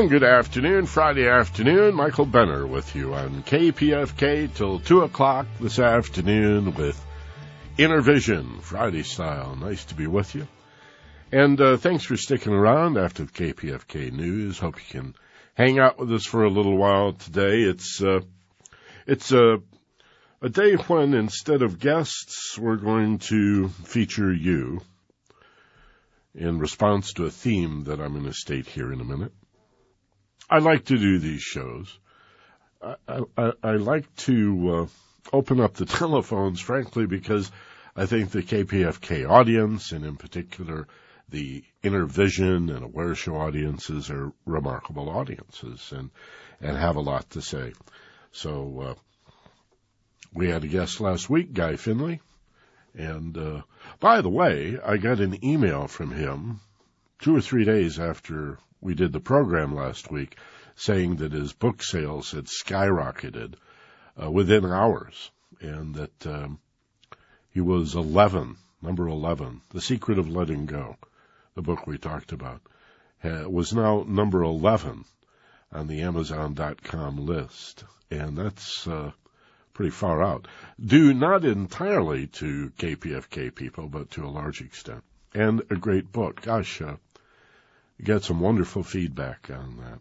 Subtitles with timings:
[0.00, 1.94] And good afternoon, Friday afternoon.
[1.94, 6.98] Michael Benner with you on KPFK till 2 o'clock this afternoon with
[7.76, 9.56] Innervision, Friday style.
[9.56, 10.48] Nice to be with you.
[11.30, 14.58] And uh, thanks for sticking around after the KPFK news.
[14.58, 15.14] Hope you can
[15.52, 17.60] hang out with us for a little while today.
[17.60, 18.20] It's uh,
[19.06, 19.58] it's a
[20.40, 24.80] a day when instead of guests, we're going to feature you
[26.34, 29.32] in response to a theme that I'm going to state here in a minute.
[30.50, 31.96] I like to do these shows.
[32.82, 34.86] I, I, I like to uh,
[35.32, 37.50] open up the telephones, frankly, because
[37.94, 40.88] I think the KPFK audience, and in particular
[41.28, 46.10] the Inner Vision and Aware Show audiences, are remarkable audiences and
[46.60, 47.72] and have a lot to say.
[48.32, 48.94] So uh,
[50.34, 52.20] we had a guest last week, Guy Finley,
[52.94, 53.62] and uh,
[54.00, 56.60] by the way, I got an email from him
[57.20, 60.36] two or three days after we did the program last week
[60.76, 63.54] saying that his book sales had skyrocketed
[64.22, 65.30] uh, within hours
[65.60, 66.58] and that um,
[67.50, 70.96] he was 11, number 11, The Secret of Letting Go,
[71.54, 72.62] the book we talked about,
[73.22, 75.04] was now number 11
[75.72, 77.84] on the Amazon.com list.
[78.10, 79.12] And that's uh,
[79.72, 80.48] pretty far out.
[80.84, 85.02] Due not entirely to KPFK people, but to a large extent.
[85.34, 86.42] And a great book.
[86.42, 86.96] Gosh, uh,
[88.04, 90.00] got some wonderful feedback on that.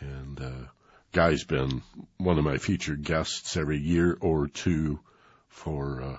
[0.00, 0.68] And uh,
[1.12, 1.82] Guy's been
[2.18, 5.00] one of my featured guests every year or two
[5.48, 6.16] for, uh,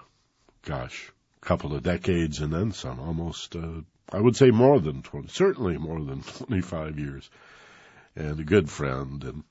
[0.64, 3.82] gosh, a couple of decades and then some, almost, uh,
[4.12, 7.30] I would say more than 20, certainly more than 25 years.
[8.16, 9.24] And a good friend.
[9.24, 9.44] And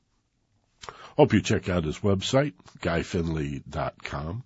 [1.17, 4.43] Hope you check out his website, guyfinley.com.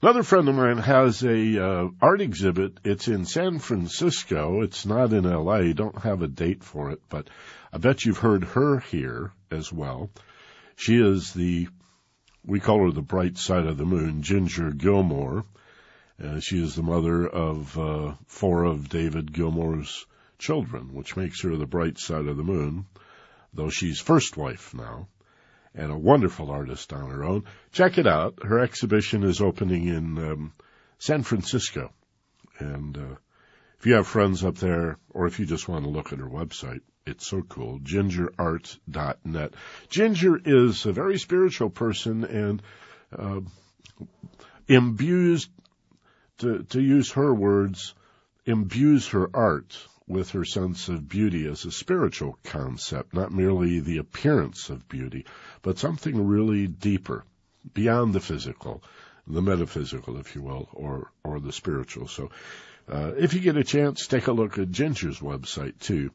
[0.00, 2.78] Another friend of mine has a uh, art exhibit.
[2.84, 4.62] It's in San Francisco.
[4.62, 5.72] It's not in LA.
[5.72, 7.28] Don't have a date for it, but
[7.72, 10.10] I bet you've heard her here as well.
[10.76, 11.68] She is the
[12.44, 15.44] we call her the bright side of the moon, Ginger Gilmour.
[16.22, 20.06] Uh, she is the mother of uh, four of David Gilmour's
[20.38, 22.86] children, which makes her the bright side of the moon,
[23.52, 25.08] though she's first wife now
[25.76, 27.44] and a wonderful artist on her own.
[27.72, 28.42] Check it out.
[28.42, 30.52] Her exhibition is opening in um,
[30.98, 31.92] San Francisco.
[32.58, 33.16] And uh,
[33.78, 36.28] if you have friends up there, or if you just want to look at her
[36.28, 37.78] website, it's so cool.
[37.80, 39.54] GingerArt.net.
[39.90, 42.62] Ginger is a very spiritual person and
[43.16, 43.40] uh,
[44.66, 45.48] imbues,
[46.38, 47.94] to, to use her words,
[48.46, 49.76] imbues her art
[50.08, 55.26] with her sense of beauty as a spiritual concept, not merely the appearance of beauty,
[55.62, 57.24] but something really deeper,
[57.74, 58.82] beyond the physical,
[59.26, 62.06] the metaphysical, if you will, or, or the spiritual.
[62.06, 62.30] So,
[62.88, 66.12] uh, if you get a chance, take a look at Ginger's website too,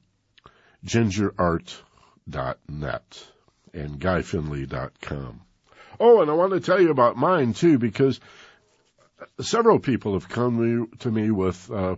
[0.85, 1.83] gingerart.net
[3.73, 5.41] and guyfinley.com.
[5.99, 8.21] Oh, and I want to tell you about mine too, because
[9.41, 11.97] several people have come to me with, uh,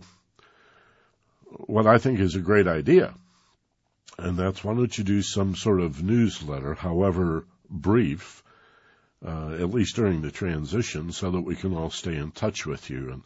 [1.68, 3.14] what I think is a great idea.
[4.18, 8.44] And that's why don't you do some sort of newsletter, however brief,
[9.26, 12.90] uh, at least during the transition, so that we can all stay in touch with
[12.90, 13.24] you and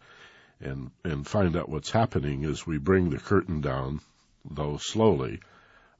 [0.59, 4.01] and and find out what's happening as we bring the curtain down,
[4.49, 5.39] though slowly,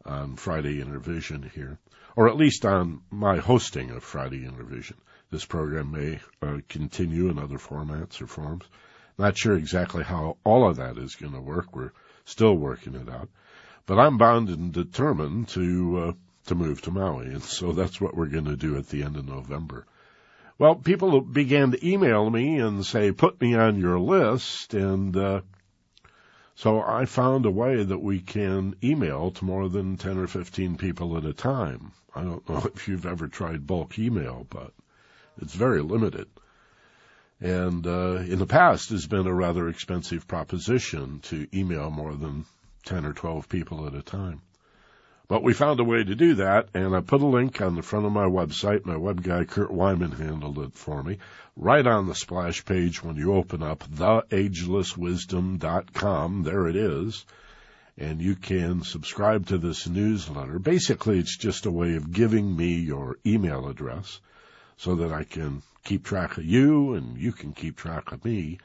[0.06, 1.78] on Friday Innervision here,
[2.16, 4.98] or at least on my hosting of Friday Innervision.
[5.30, 8.64] This program may uh, continue in other formats or forms.
[9.18, 11.76] Not sure exactly how all of that is going to work.
[11.76, 11.92] We're
[12.28, 13.30] still working it out.
[13.88, 16.12] But I'm bound and determined to uh,
[16.46, 19.16] to move to Maui, and so that's what we're going to do at the end
[19.16, 19.88] of November.
[20.60, 24.74] Well, people began to email me and say, put me on your list.
[24.74, 25.42] And, uh,
[26.56, 30.78] so I found a way that we can email to more than 10 or 15
[30.78, 31.92] people at a time.
[32.16, 34.74] I don't know if you've ever tried bulk email, but
[35.40, 36.28] it's very limited.
[37.40, 42.46] And, uh, in the past has been a rather expensive proposition to email more than
[42.86, 44.42] 10 or 12 people at a time.
[45.28, 47.82] But we found a way to do that, and I put a link on the
[47.82, 48.86] front of my website.
[48.86, 51.18] My web guy, Kurt Wyman, handled it for me.
[51.58, 57.26] Right on the splash page when you open up theagelesswisdom.com, there it is.
[57.98, 60.60] And you can subscribe to this newsletter.
[60.60, 64.22] Basically, it's just a way of giving me your email address
[64.78, 68.60] so that I can keep track of you and you can keep track of me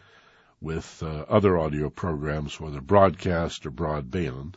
[0.61, 4.55] with uh, other audio programs, whether broadcast or broadband.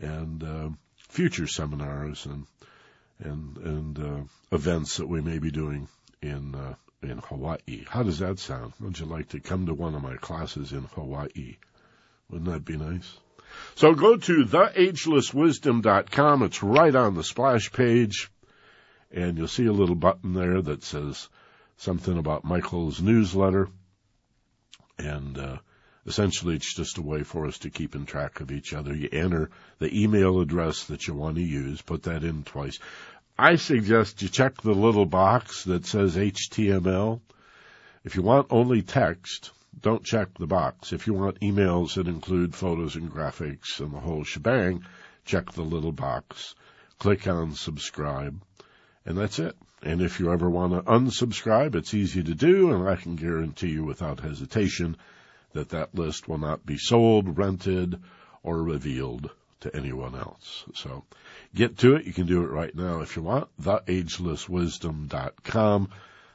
[0.00, 0.68] And, uh,
[1.12, 2.46] future seminars and
[3.18, 5.86] and and uh, events that we may be doing
[6.20, 7.84] in uh, in Hawaii.
[7.86, 8.72] How does that sound?
[8.80, 11.58] Would you like to come to one of my classes in Hawaii?
[12.30, 13.18] Wouldn't that be nice?
[13.74, 16.42] So go to theagelesswisdom.com.
[16.42, 18.30] It's right on the splash page,
[19.10, 21.28] and you'll see a little button there that says
[21.82, 23.68] something about Michael's newsletter,
[24.98, 25.58] and uh,
[26.04, 28.92] Essentially, it's just a way for us to keep in track of each other.
[28.94, 32.80] You enter the email address that you want to use, put that in twice.
[33.38, 37.20] I suggest you check the little box that says HTML.
[38.04, 40.92] If you want only text, don't check the box.
[40.92, 44.84] If you want emails that include photos and graphics and the whole shebang,
[45.24, 46.56] check the little box.
[46.98, 48.42] Click on subscribe,
[49.06, 49.56] and that's it.
[49.82, 53.70] And if you ever want to unsubscribe, it's easy to do, and I can guarantee
[53.70, 54.96] you without hesitation
[55.52, 58.00] that that list will not be sold, rented,
[58.42, 59.30] or revealed
[59.60, 60.64] to anyone else.
[60.74, 61.04] So
[61.54, 62.04] get to it.
[62.04, 63.48] You can do it right now if you want.
[63.60, 65.88] TheAgelessWisdom.com.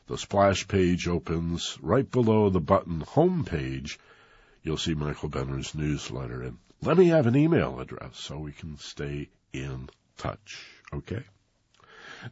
[0.08, 4.00] The splash page opens right below the button home page.
[4.64, 8.78] You'll see Michael Benner's newsletter and let me have an email address so we can
[8.78, 10.64] stay in touch.
[10.94, 11.24] Okay.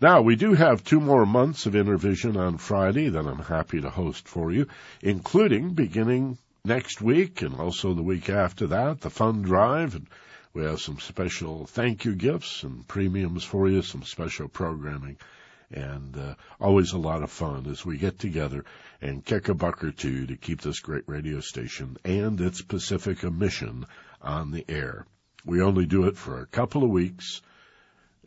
[0.01, 3.89] Now, we do have two more months of Innervision on Friday that I'm happy to
[3.89, 4.67] host for you,
[5.01, 9.95] including beginning next week and also the week after that, the fund drive.
[9.95, 10.07] And
[10.53, 15.17] we have some special thank you gifts and premiums for you, some special programming.
[15.71, 18.65] And uh, always a lot of fun as we get together
[19.01, 23.29] and kick a buck or two to keep this great radio station and its Pacifica
[23.29, 23.85] mission
[24.21, 25.05] on the air.
[25.45, 27.41] We only do it for a couple of weeks,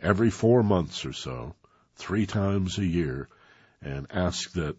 [0.03, 1.55] every four months or so,
[1.97, 3.29] three times a year,
[3.83, 4.77] and ask that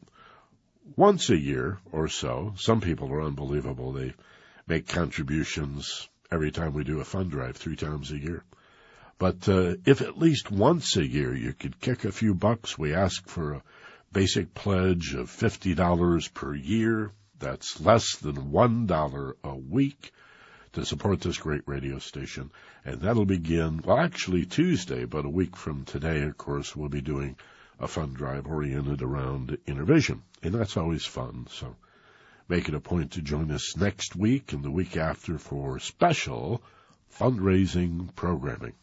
[0.95, 2.53] once a year or so.
[2.57, 3.93] Some people are unbelievable.
[3.93, 4.13] They
[4.67, 8.43] make contributions every time we do a fund drive, three times a year.
[9.17, 12.93] But uh, if at least once a year you could kick a few bucks, we
[12.93, 13.63] ask for a
[14.11, 17.11] basic pledge of $50 per year.
[17.37, 20.11] That's less than $1 a week
[20.73, 22.51] to support this great radio station.
[22.85, 27.01] And that'll begin, well, actually Tuesday, but a week from today, of course, we'll be
[27.01, 27.35] doing
[27.79, 30.21] a fund drive oriented around Innervision.
[30.43, 31.47] And that's always fun.
[31.49, 31.75] So
[32.47, 36.61] make it a point to join us next week and the week after for special
[37.17, 38.73] fundraising programming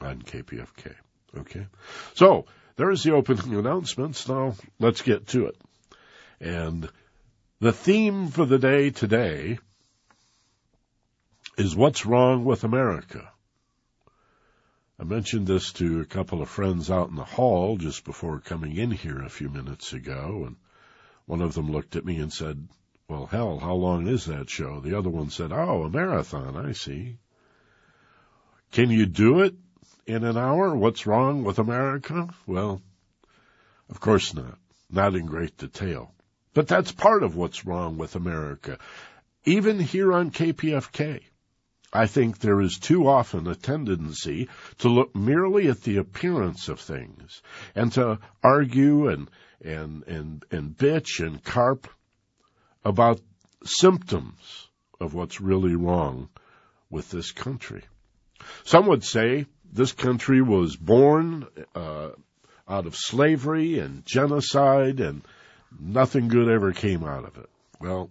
[0.00, 0.94] on KPFK.
[1.38, 1.66] Okay.
[2.14, 2.46] So
[2.76, 4.28] there's the opening announcements.
[4.28, 5.56] Now let's get to it.
[6.40, 6.88] And
[7.60, 9.58] the theme for the day today
[11.60, 13.30] is what's wrong with America.
[14.98, 18.76] I mentioned this to a couple of friends out in the hall just before coming
[18.76, 20.56] in here a few minutes ago, and
[21.26, 22.66] one of them looked at me and said,
[23.08, 24.80] Well, hell, how long is that show?
[24.80, 27.18] The other one said, Oh, a marathon, I see.
[28.72, 29.54] Can you do it
[30.06, 30.74] in an hour?
[30.74, 32.30] What's wrong with America?
[32.46, 32.80] Well,
[33.90, 34.56] of course not.
[34.90, 36.14] Not in great detail.
[36.54, 38.78] But that's part of what's wrong with America.
[39.44, 41.20] Even here on KPFK,
[41.92, 46.78] I think there is too often a tendency to look merely at the appearance of
[46.78, 47.42] things
[47.74, 49.28] and to argue and,
[49.60, 51.88] and, and, and bitch and carp
[52.84, 53.20] about
[53.64, 54.68] symptoms
[55.00, 56.28] of what's really wrong
[56.90, 57.82] with this country.
[58.64, 62.10] Some would say this country was born uh,
[62.68, 65.22] out of slavery and genocide and
[65.78, 67.48] nothing good ever came out of it.
[67.80, 68.10] Well,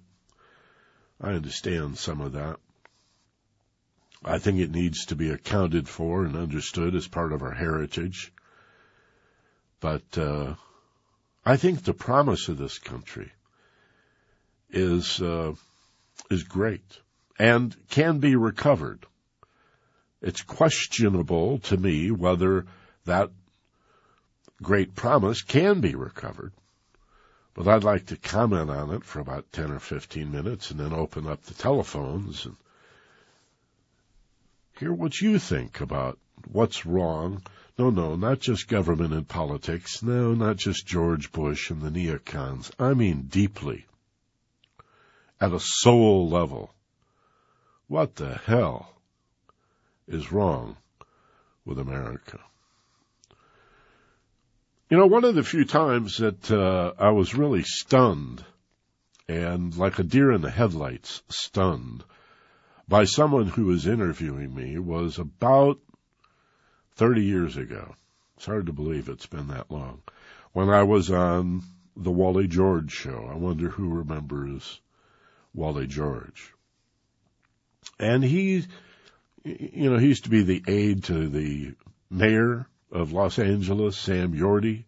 [1.21, 2.57] I understand some of that.
[4.23, 8.33] I think it needs to be accounted for and understood as part of our heritage.
[9.79, 10.55] But uh,
[11.45, 13.31] I think the promise of this country
[14.69, 15.53] is uh,
[16.29, 16.99] is great
[17.37, 19.05] and can be recovered.
[20.21, 22.65] It's questionable to me whether
[23.05, 23.31] that
[24.61, 26.51] great promise can be recovered.
[27.53, 30.93] But I'd like to comment on it for about 10 or 15 minutes and then
[30.93, 32.57] open up the telephones and
[34.79, 36.17] hear what you think about
[36.49, 37.43] what's wrong.
[37.77, 40.01] No, no, not just government and politics.
[40.01, 42.71] No, not just George Bush and the neocons.
[42.79, 43.85] I mean deeply.
[45.41, 46.73] At a soul level.
[47.87, 48.93] What the hell
[50.07, 50.77] is wrong
[51.65, 52.39] with America?
[54.89, 58.43] You know, one of the few times that uh, I was really stunned
[59.27, 62.03] and like a deer in the headlights stunned
[62.89, 65.79] by someone who was interviewing me was about
[66.95, 67.95] 30 years ago.
[68.35, 70.01] It's hard to believe it's been that long.
[70.51, 71.63] When I was on
[71.99, 73.29] the Wally George show.
[73.29, 74.79] I wonder who remembers
[75.53, 76.53] Wally George.
[77.99, 78.65] And he,
[79.43, 81.73] you know, he used to be the aide to the
[82.09, 84.85] mayor of Los Angeles, Sam Yorty.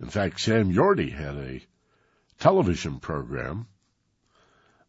[0.00, 1.60] In fact, Sam Yorty had a
[2.38, 3.66] television program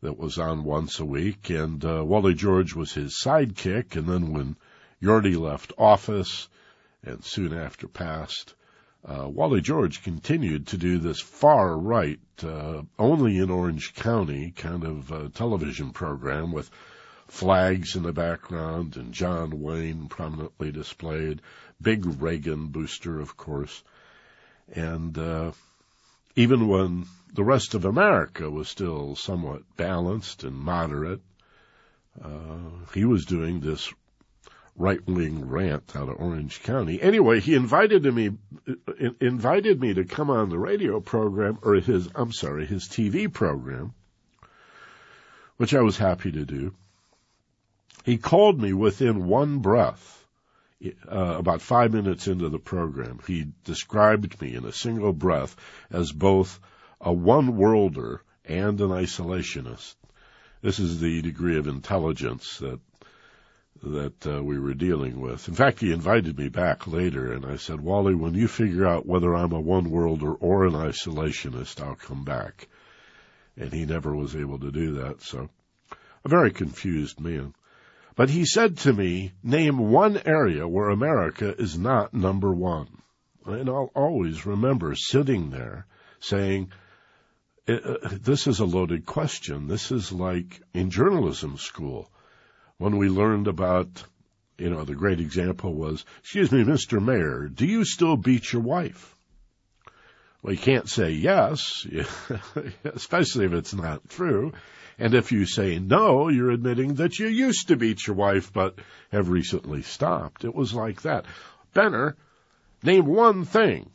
[0.02, 3.96] that was on once a week, and uh, Wally George was his sidekick.
[3.96, 4.56] And then when
[5.02, 6.48] Yorty left office
[7.04, 8.56] and soon after passed,
[9.06, 14.84] uh, Wally George continued to do this far right, uh, only in Orange County kind
[14.84, 16.70] of uh, television program with
[17.28, 21.42] flags in the background and John Wayne prominently displayed,
[21.82, 23.84] big Reagan booster, of course.
[24.74, 25.52] And, uh,
[26.36, 31.22] even when the rest of America was still somewhat balanced and moderate.
[32.22, 32.58] Uh,
[32.94, 33.92] he was doing this
[34.76, 37.02] right wing rant out of Orange County.
[37.02, 38.32] Anyway, he invited me
[39.20, 43.94] invited me to come on the radio program or his I'm sorry, his TV program,
[45.58, 46.74] which I was happy to do.
[48.04, 50.18] He called me within one breath.
[51.08, 55.56] Uh, about five minutes into the program, he described me in a single breath
[55.92, 56.60] as both
[57.02, 59.96] a one worlder and an isolationist.
[60.62, 62.80] This is the degree of intelligence that
[63.84, 65.48] that uh, we were dealing with.
[65.48, 69.08] In fact, he invited me back later, and I said, Wally, when you figure out
[69.08, 72.68] whether I'm a one worlder or an isolationist, I'll come back.
[73.58, 75.50] And he never was able to do that, so
[76.24, 77.56] a very confused man.
[78.16, 83.02] But he said to me, name one area where America is not number one.
[83.46, 85.88] And I'll always remember sitting there
[86.20, 86.72] saying,
[87.68, 89.68] Uh, this is a loaded question.
[89.68, 92.10] This is like in journalism school
[92.78, 94.04] when we learned about,
[94.58, 97.04] you know, the great example was, excuse me, Mr.
[97.04, 99.16] Mayor, do you still beat your wife?
[100.42, 101.86] Well, you can't say yes,
[102.84, 104.54] especially if it's not true.
[104.98, 108.80] And if you say no, you're admitting that you used to beat your wife, but
[109.12, 110.44] have recently stopped.
[110.44, 111.26] It was like that.
[111.74, 112.16] Benner,
[112.82, 113.92] name one thing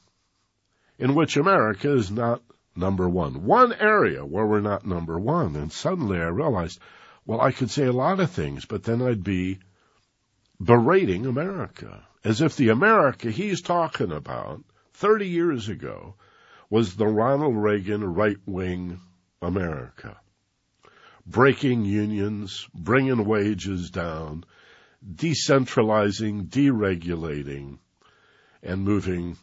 [0.98, 2.42] in which America is not
[2.76, 3.44] number one.
[3.44, 5.56] One area where we're not number one.
[5.56, 6.78] And suddenly I realized,
[7.24, 9.58] well, I could say a lot of things, but then I'd be
[10.60, 12.06] berating America.
[12.24, 14.64] As if the America he's talking about
[14.94, 16.14] 30 years ago
[16.70, 19.00] was the Ronald Reagan right wing
[19.40, 20.16] America.
[21.26, 24.44] Breaking unions, bringing wages down,
[25.04, 27.78] decentralizing, deregulating,
[28.62, 29.36] and moving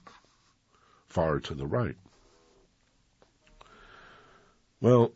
[1.08, 1.96] far to the right.
[4.84, 5.14] Well,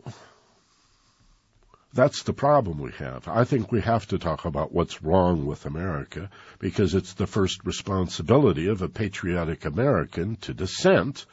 [1.93, 3.27] that's the problem we have.
[3.27, 7.65] I think we have to talk about what's wrong with America because it's the first
[7.65, 11.25] responsibility of a patriotic American to dissent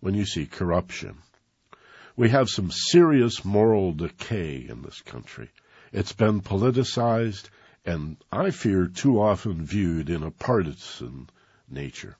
[0.00, 1.16] when you see corruption.
[2.14, 5.48] We have some serious moral decay in this country.
[5.94, 7.48] It's been politicized
[7.86, 11.30] and I fear too often viewed in a partisan
[11.70, 12.18] nature.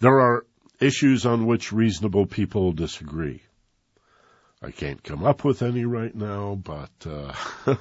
[0.00, 0.46] There are
[0.80, 3.42] issues on which reasonable people disagree.
[4.60, 7.32] I can't come up with any right now, but, uh,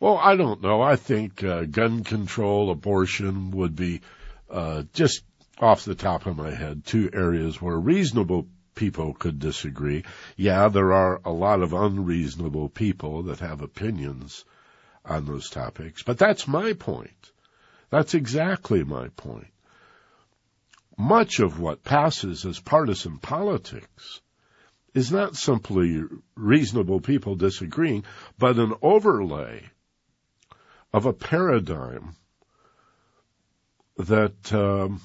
[0.00, 0.80] well, I don't know.
[0.80, 4.00] I think, uh, gun control, abortion would be,
[4.48, 5.22] uh, just
[5.58, 10.04] off the top of my head, two areas where reasonable people could disagree.
[10.36, 14.46] Yeah, there are a lot of unreasonable people that have opinions
[15.04, 17.30] on those topics, but that's my point.
[17.90, 19.52] That's exactly my point.
[20.96, 24.22] Much of what passes as partisan politics
[24.94, 26.02] is not simply
[26.34, 28.04] reasonable people disagreeing,
[28.38, 29.62] but an overlay
[30.92, 32.16] of a paradigm
[33.96, 35.00] that um,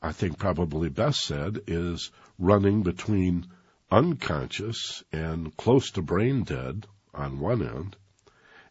[0.00, 3.46] I think probably best said is running between
[3.90, 7.96] unconscious and close to brain dead on one end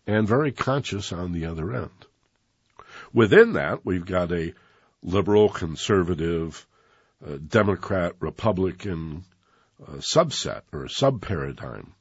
[0.06, 2.06] and very conscious on the other end.
[3.14, 4.54] Within that, we've got a
[5.02, 6.66] liberal conservative
[7.26, 9.24] uh, Democrat Republican
[9.88, 11.94] uh, subset or sub paradigm.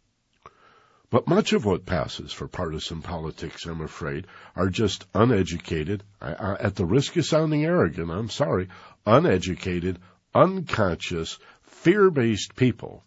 [1.10, 6.54] But much of what passes for partisan politics, I'm afraid, are just uneducated, I, I,
[6.54, 8.68] at the risk of sounding arrogant, I'm sorry,
[9.04, 9.98] uneducated,
[10.34, 13.04] unconscious, fear-based people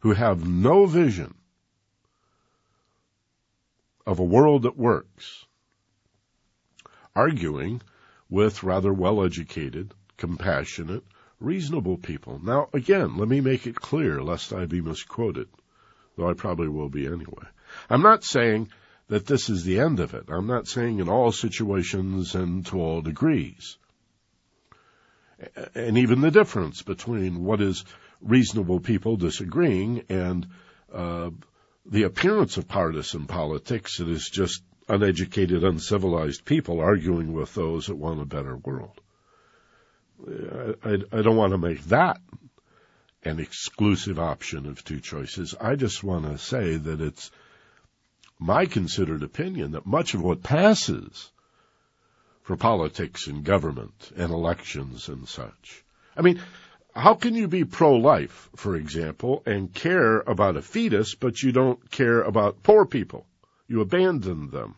[0.00, 1.34] who have no vision
[4.06, 5.46] of a world that works,
[7.16, 7.80] arguing
[8.28, 11.04] with rather well-educated, compassionate,
[11.40, 12.40] reasonable people.
[12.42, 15.48] Now, again, let me make it clear, lest I be misquoted
[16.18, 17.46] though I probably will be anyway.
[17.88, 18.68] I'm not saying
[19.06, 20.24] that this is the end of it.
[20.28, 23.78] I'm not saying in all situations and to all degrees.
[25.74, 27.84] And even the difference between what is
[28.20, 30.46] reasonable people disagreeing and
[30.92, 31.30] uh,
[31.86, 37.94] the appearance of partisan politics that is just uneducated, uncivilized people arguing with those that
[37.94, 39.00] want a better world.
[40.26, 42.20] I, I, don't want to make that
[43.22, 45.54] an exclusive option of two choices.
[45.60, 47.30] I just want to say that it's
[48.38, 51.30] my considered opinion that much of what passes
[52.42, 55.84] for politics and government and elections and such.
[56.16, 56.40] I mean,
[56.94, 61.90] how can you be pro-life, for example, and care about a fetus, but you don't
[61.90, 63.26] care about poor people?
[63.68, 64.74] You abandon them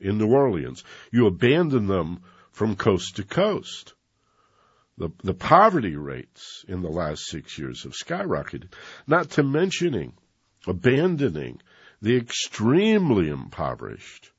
[0.00, 0.84] in New Orleans.
[1.10, 2.20] You abandon them
[2.52, 3.94] from coast to coast.
[4.98, 8.72] The, the poverty rates in the last six years have skyrocketed,
[9.06, 10.14] not to mentioning
[10.66, 11.60] abandoning
[12.02, 14.32] the extremely impoverished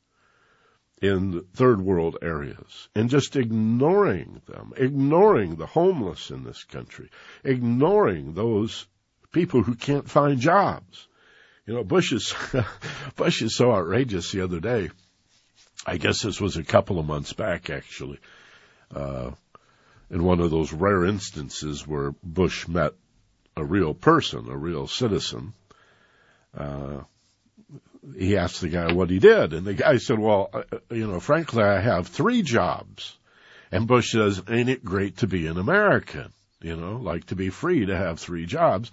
[1.01, 7.09] in third world areas and just ignoring them, ignoring the homeless in this country,
[7.43, 8.85] ignoring those
[9.31, 11.07] people who can't find jobs.
[11.65, 12.35] You know, Bush is,
[13.15, 14.89] Bush is so outrageous the other day.
[15.85, 18.19] I guess this was a couple of months back actually.
[18.93, 19.31] Uh,
[20.09, 22.93] in one of those rare instances where Bush met
[23.55, 25.53] a real person, a real citizen.
[26.57, 27.01] Uh,
[28.17, 31.19] he asked the guy what he did, and the guy said, "Well, uh, you know,
[31.19, 33.17] frankly, I have three jobs."
[33.71, 36.33] And Bush says, "Ain't it great to be an American?
[36.61, 38.91] You know, like to be free to have three jobs."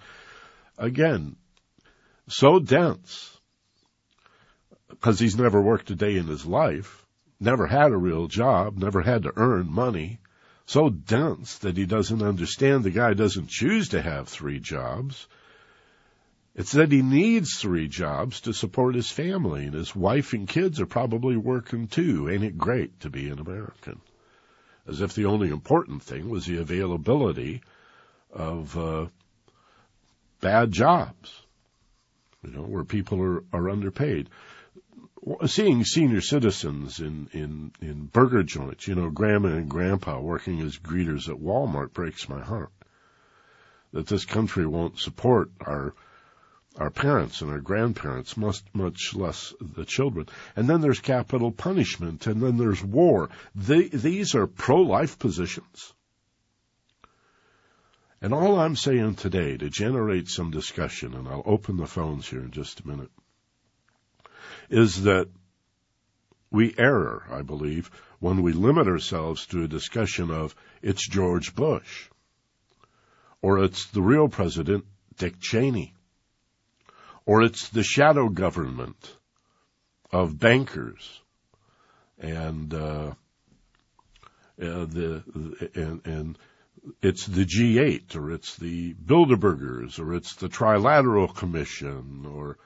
[0.77, 1.35] Again,
[2.27, 3.37] so dense
[4.99, 7.05] because he's never worked a day in his life,
[7.39, 10.19] never had a real job, never had to earn money,
[10.67, 15.25] so dense that he doesn't understand the guy doesn't choose to have three jobs.
[16.55, 20.81] It's that he needs three jobs to support his family, and his wife and kids
[20.81, 22.29] are probably working too.
[22.29, 24.01] Ain't it great to be an American?
[24.85, 27.61] As if the only important thing was the availability
[28.33, 29.05] of uh,
[30.41, 31.41] bad jobs,
[32.43, 34.29] you know, where people are, are underpaid
[35.45, 40.77] seeing senior citizens in, in, in burger joints, you know, grandma and grandpa working as
[40.77, 42.71] greeters at Walmart breaks my heart.
[43.93, 45.93] That this country won't support our,
[46.77, 50.27] our parents and our grandparents, much, much less the children.
[50.55, 53.29] And then there's capital punishment, and then there's war.
[53.55, 55.93] They, these are pro-life positions.
[58.21, 62.41] And all I'm saying today to generate some discussion, and I'll open the phones here
[62.41, 63.11] in just a minute,
[64.69, 65.27] is that
[66.51, 72.07] we err, I believe, when we limit ourselves to a discussion of it's George Bush
[73.41, 74.85] or it's the real president,
[75.17, 75.93] Dick Cheney,
[77.25, 79.15] or it's the shadow government
[80.11, 81.21] of bankers
[82.17, 83.11] and uh,
[84.59, 85.23] uh, the
[85.75, 86.37] and, and
[87.01, 92.57] it's the G8 or it's the Bilderbergers or it's the Trilateral Commission or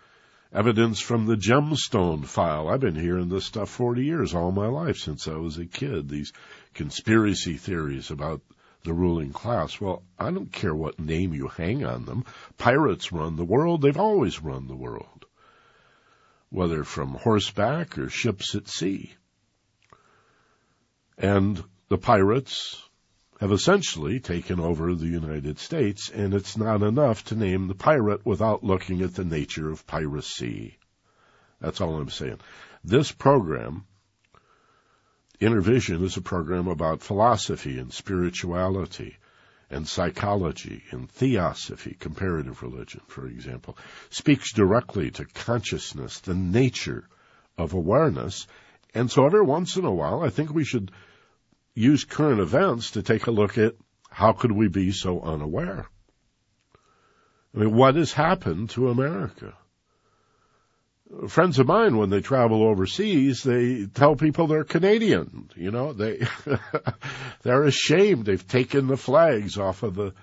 [0.54, 2.68] evidence from the gemstone file.
[2.68, 6.10] I've been hearing this stuff 40 years, all my life since I was a kid,
[6.10, 6.34] these
[6.74, 8.42] conspiracy theories about
[8.84, 9.80] the ruling class.
[9.80, 12.26] Well, I don't care what name you hang on them.
[12.58, 13.82] Pirates run the world.
[13.82, 15.26] They've always run the world.
[16.50, 19.14] Whether from horseback or ships at sea.
[21.18, 22.82] And the pirates
[23.42, 28.24] have essentially taken over the United States, and it's not enough to name the pirate
[28.24, 30.78] without looking at the nature of piracy.
[31.60, 32.40] That's all I'm saying.
[32.84, 33.86] This program,
[35.40, 39.18] Innervision, is a program about philosophy and spirituality
[39.72, 43.76] and psychology and theosophy, comparative religion, for example,
[44.12, 47.08] speaks directly to consciousness, the nature
[47.58, 48.46] of awareness.
[48.94, 50.92] And so every once in a while, I think we should
[51.74, 53.76] use current events to take a look at
[54.10, 55.88] how could we be so unaware?
[57.56, 59.54] I mean, what has happened to America?
[61.28, 65.50] friends of mine, when they travel overseas, they tell people they're Canadian.
[65.56, 66.26] You know, they
[67.44, 68.26] they're ashamed.
[68.26, 70.14] They've taken the flags off of the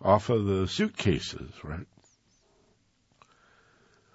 [0.00, 1.86] off of the suitcases, right?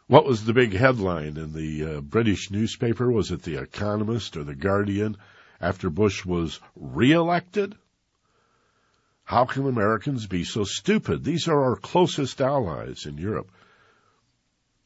[0.07, 3.11] What was the big headline in the uh, British newspaper?
[3.11, 5.17] Was it The Economist or The Guardian
[5.63, 7.75] after Bush was reelected?
[9.23, 11.23] How can Americans be so stupid?
[11.23, 13.49] These are our closest allies in Europe.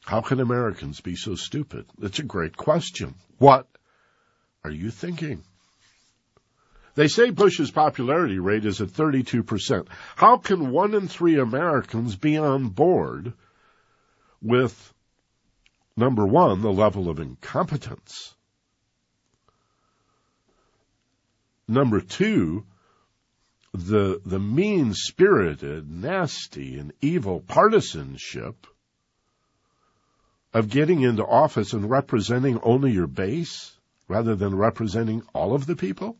[0.04, 1.86] How can Americans be so stupid?
[2.00, 3.16] It's a great question.
[3.38, 3.66] What
[4.62, 5.42] are you thinking?
[6.94, 9.88] They say Bush's popularity rate is at 32%.
[10.16, 13.32] How can one in three Americans be on board
[14.40, 14.94] with,
[15.96, 18.34] number one, the level of incompetence?
[21.68, 22.64] Number two,
[23.74, 28.66] the, the mean spirited, nasty, and evil partisanship
[30.54, 33.76] of getting into office and representing only your base
[34.08, 36.16] rather than representing all of the people?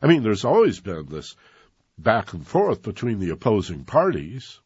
[0.00, 1.36] I mean, there's always been this
[1.98, 4.60] back and forth between the opposing parties,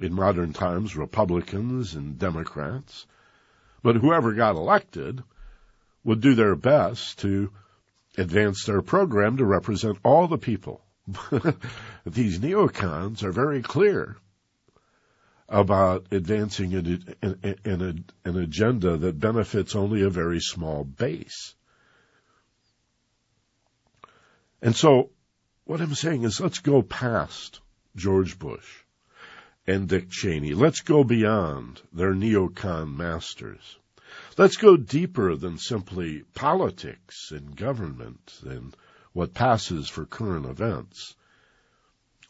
[0.00, 3.06] in modern times, Republicans and Democrats,
[3.82, 5.22] but whoever got elected
[6.02, 7.52] would do their best to
[8.16, 10.82] advance their program to represent all the people.
[12.06, 14.16] These neocons are very clear
[15.48, 21.54] about advancing an, an, an, agenda that benefits only a very small base.
[24.62, 25.10] And so,
[25.64, 27.60] what I'm saying is let's go past
[27.96, 28.82] George Bush
[29.66, 30.54] and Dick Cheney.
[30.54, 33.78] Let's go beyond their neocon masters.
[34.38, 38.74] Let's go deeper than simply politics and government and
[39.12, 41.14] what passes for current events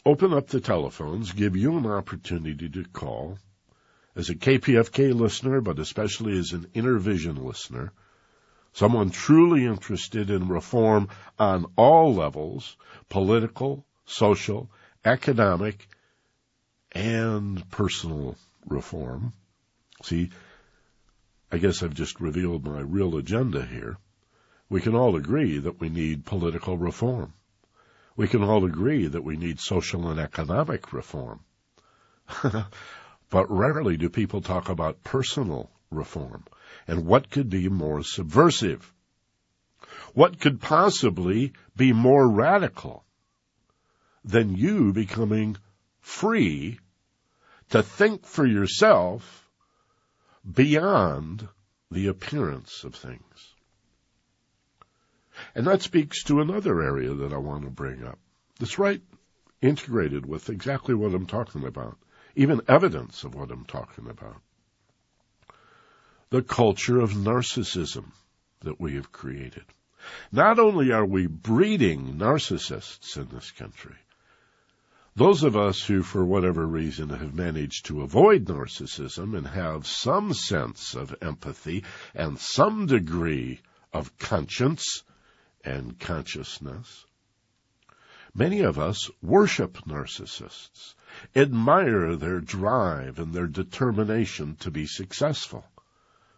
[0.05, 3.38] open up the telephones, give you an opportunity to call
[4.17, 7.93] as a KPFK listener, but especially as an Innervision listener,
[8.73, 12.77] someone truly interested in reform on all levels,
[13.09, 14.71] political, social,
[15.05, 15.88] economic,
[16.93, 18.37] and personal
[18.67, 19.33] reform.
[20.03, 20.31] See,
[21.55, 23.99] I guess I've just revealed my real agenda here.
[24.71, 27.35] We can all agree that we need political reform.
[28.17, 31.41] We can all agree that we need social and economic reform.
[33.31, 36.47] but rarely do people talk about personal reform.
[36.88, 38.91] And what could be more subversive?
[40.15, 43.05] What could possibly be more radical
[44.25, 45.59] than you becoming
[46.01, 46.79] free
[47.69, 49.41] to think for yourself
[50.50, 51.48] beyond
[51.90, 53.55] the appearance of things?
[55.55, 58.18] And that speaks to another area that I want to bring up.
[58.59, 59.00] That's right
[59.62, 61.96] integrated with exactly what I'm talking about,
[62.35, 64.37] even evidence of what I'm talking about.
[66.31, 68.07] The culture of narcissism
[68.61, 69.64] that we have created.
[70.33, 73.94] Not only are we breeding narcissists in this country,
[75.14, 80.33] those of us who, for whatever reason, have managed to avoid narcissism and have some
[80.33, 83.61] sense of empathy and some degree
[83.92, 85.03] of conscience
[85.64, 87.05] and consciousness.
[88.35, 90.94] Many of us worship narcissists,
[91.37, 95.66] admire their drive and their determination to be successful.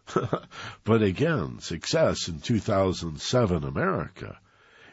[0.83, 4.37] but again, success in 2007 America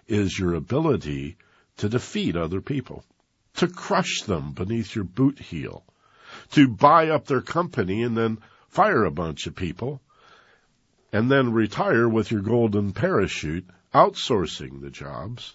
[0.07, 1.37] is your ability
[1.79, 3.05] to defeat other people,
[3.57, 5.85] to crush them beneath your boot heel,
[6.53, 8.38] to buy up their company and then
[8.69, 10.01] fire a bunch of people,
[11.12, 15.55] and then retire with your golden parachute outsourcing the jobs.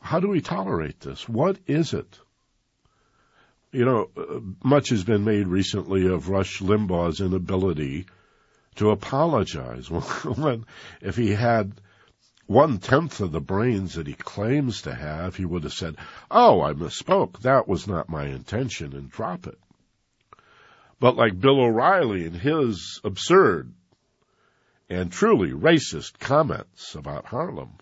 [0.00, 1.28] How do we tolerate this?
[1.28, 2.18] What is it?
[3.72, 8.06] You know, uh, much has been made recently of Rush Limbaugh's inability
[8.76, 10.64] to apologize when,
[11.00, 11.72] if he had
[12.46, 15.96] one tenth of the brains that he claims to have, he would have said,
[16.30, 17.40] Oh, I misspoke.
[17.40, 19.58] That was not my intention and drop it.
[21.00, 23.72] But like Bill O'Reilly and his absurd
[24.88, 27.74] and truly racist comments about Harlem.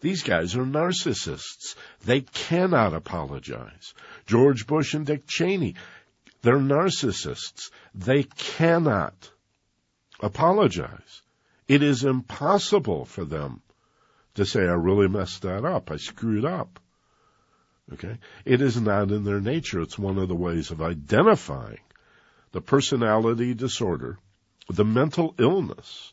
[0.00, 1.74] These guys are narcissists.
[2.04, 3.94] They cannot apologize.
[4.26, 5.74] George Bush and Dick Cheney,
[6.42, 7.70] they're narcissists.
[7.94, 9.32] They cannot
[10.20, 11.22] apologize.
[11.66, 13.60] It is impossible for them
[14.38, 15.90] to say, I really messed that up.
[15.90, 16.80] I screwed up.
[17.92, 18.18] Okay?
[18.44, 19.80] It is not in their nature.
[19.80, 21.80] It's one of the ways of identifying
[22.52, 24.18] the personality disorder,
[24.68, 26.12] the mental illness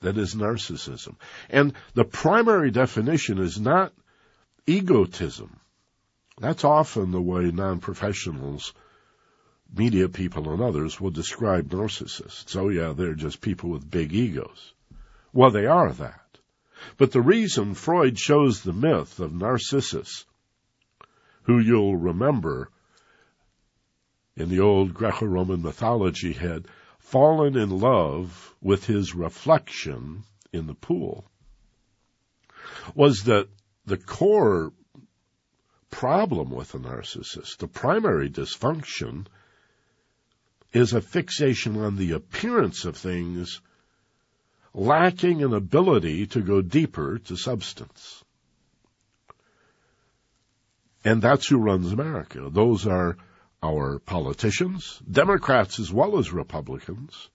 [0.00, 1.16] that is narcissism.
[1.48, 3.92] And the primary definition is not
[4.66, 5.60] egotism.
[6.38, 8.74] That's often the way non-professionals
[9.72, 12.56] media people and others will describe narcissists.
[12.56, 14.72] Oh yeah, they're just people with big egos.
[15.32, 16.23] Well, they are that.
[16.96, 20.26] But the reason Freud shows the myth of Narcissus,
[21.42, 22.70] who you'll remember
[24.36, 26.66] in the old Greco-Roman mythology had
[26.98, 31.24] fallen in love with his reflection in the pool,
[32.94, 33.48] was that
[33.86, 34.72] the core
[35.90, 39.26] problem with a narcissist, the primary dysfunction,
[40.72, 43.60] is a fixation on the appearance of things,
[44.74, 48.24] lacking an ability to go deeper to substance.
[51.04, 52.48] And that's who runs America.
[52.50, 53.16] Those are
[53.62, 57.30] our politicians, Democrats as well as Republicans,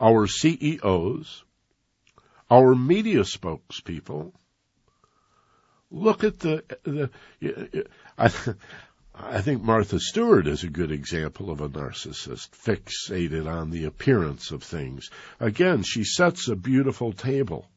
[0.00, 1.44] our CEOs,
[2.50, 4.32] our media spokespeople.
[5.90, 7.10] Look at the, the
[9.22, 14.50] I think Martha Stewart is a good example of a narcissist fixated on the appearance
[14.50, 15.10] of things.
[15.38, 17.68] Again, she sets a beautiful table,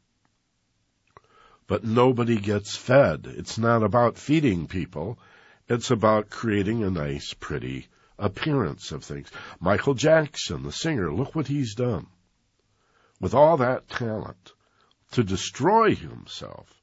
[1.67, 3.27] but nobody gets fed.
[3.27, 5.19] It's not about feeding people.
[5.67, 9.29] It's about creating a nice, pretty appearance of things.
[9.59, 12.07] Michael Jackson, the singer, look what he's done.
[13.19, 14.53] With all that talent,
[15.11, 16.81] to destroy himself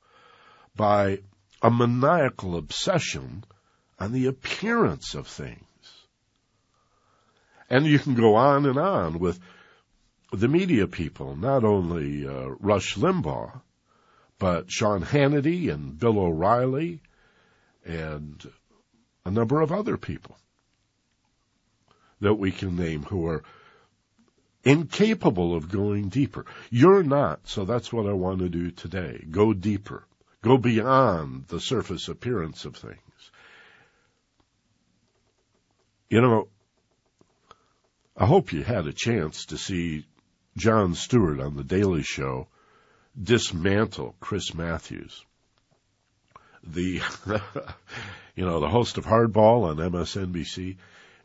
[0.76, 1.20] by
[1.62, 3.44] a maniacal obsession
[4.00, 5.60] on the appearance of things.
[7.68, 9.38] And you can go on and on with
[10.32, 13.60] the media people, not only uh, Rush Limbaugh,
[14.38, 17.00] but Sean Hannity and Bill O'Reilly
[17.84, 18.50] and
[19.24, 20.36] a number of other people
[22.20, 23.42] that we can name who are
[24.64, 26.46] incapable of going deeper.
[26.70, 29.24] You're not, so that's what I want to do today.
[29.30, 30.04] Go deeper.
[30.42, 32.98] Go beyond the surface appearance of things.
[36.10, 36.48] You know,
[38.16, 40.06] I hope you had a chance to see
[40.56, 42.48] Jon Stewart on The Daily Show
[43.20, 45.24] dismantle Chris Matthews.
[46.64, 47.00] The,
[48.34, 50.78] you know, the host of Hardball on MSNBC.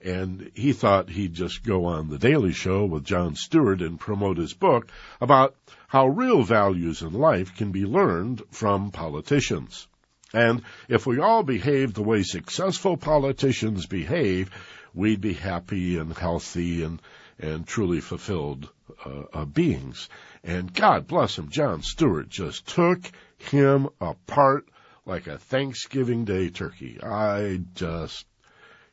[0.03, 4.37] And he thought he'd just go on The Daily Show with Jon Stewart and promote
[4.37, 5.55] his book about
[5.87, 9.87] how real values in life can be learned from politicians.
[10.33, 14.49] And if we all behaved the way successful politicians behave,
[14.93, 17.01] we'd be happy and healthy and,
[17.39, 18.69] and truly fulfilled
[19.05, 20.09] uh, uh, beings.
[20.43, 24.67] And God bless him, Jon Stewart just took him apart
[25.05, 26.99] like a Thanksgiving Day turkey.
[27.01, 28.25] I just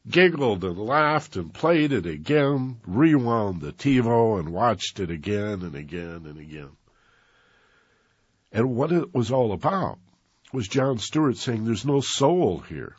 [0.08, 5.74] giggled and laughed and played it again, rewound the TiVo and watched it again and
[5.74, 6.70] again and again.
[8.50, 9.98] And what it was all about
[10.52, 12.96] was Jon Stewart saying there's no soul here.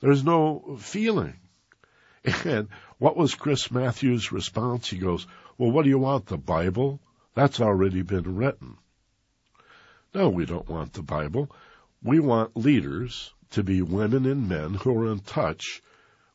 [0.00, 1.38] There's no feeling.
[2.44, 4.88] And what was Chris Matthews' response?
[4.88, 5.26] He goes,
[5.58, 6.26] well, what do you want?
[6.26, 7.00] The Bible?
[7.34, 8.76] That's already been written.
[10.14, 11.50] No, we don't want the Bible.
[12.02, 15.82] We want leaders to be women and men who are in touch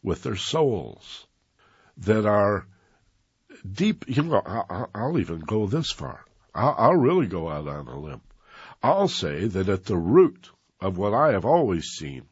[0.04, 1.28] with their souls,
[1.98, 2.66] that are
[3.70, 4.06] deep.
[4.08, 6.26] You know, I'll even go this far.
[6.54, 8.22] I'll really go out on a limb.
[8.82, 12.28] I'll say that at the root of what I have always seen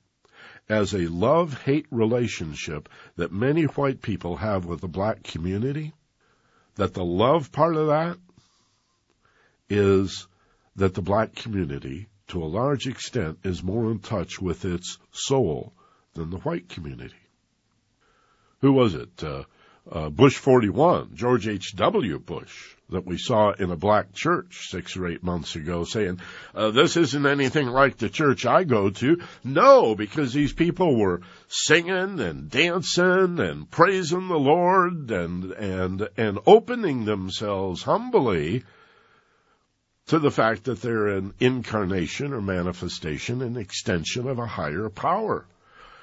[0.70, 5.94] as a love-hate relationship that many white people have with the black community,
[6.76, 8.18] that the love part of that
[9.70, 10.28] is
[10.76, 15.74] that the black community, to a large extent, is more in touch with its soul
[16.14, 17.16] than the white community.
[18.62, 19.24] Who was it?
[19.24, 19.44] Uh,
[19.90, 22.20] uh, Bush 41, George H.W.
[22.20, 26.20] Bush, that we saw in a black church six or eight months ago saying,
[26.54, 29.22] uh, this isn't anything like the church I go to.
[29.44, 36.40] No, because these people were singing and dancing and praising the Lord and, and, and
[36.46, 38.64] opening themselves humbly
[40.08, 45.48] to the fact that they're an incarnation or manifestation and extension of a higher power.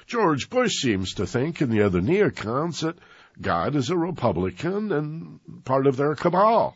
[0.05, 2.97] George Bush seems to think, and the other neocons, that
[3.41, 6.75] God is a Republican and part of their cabal.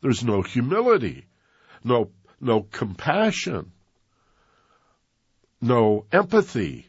[0.00, 1.26] There's no humility,
[1.84, 3.72] no, no compassion,
[5.60, 6.86] no empathy,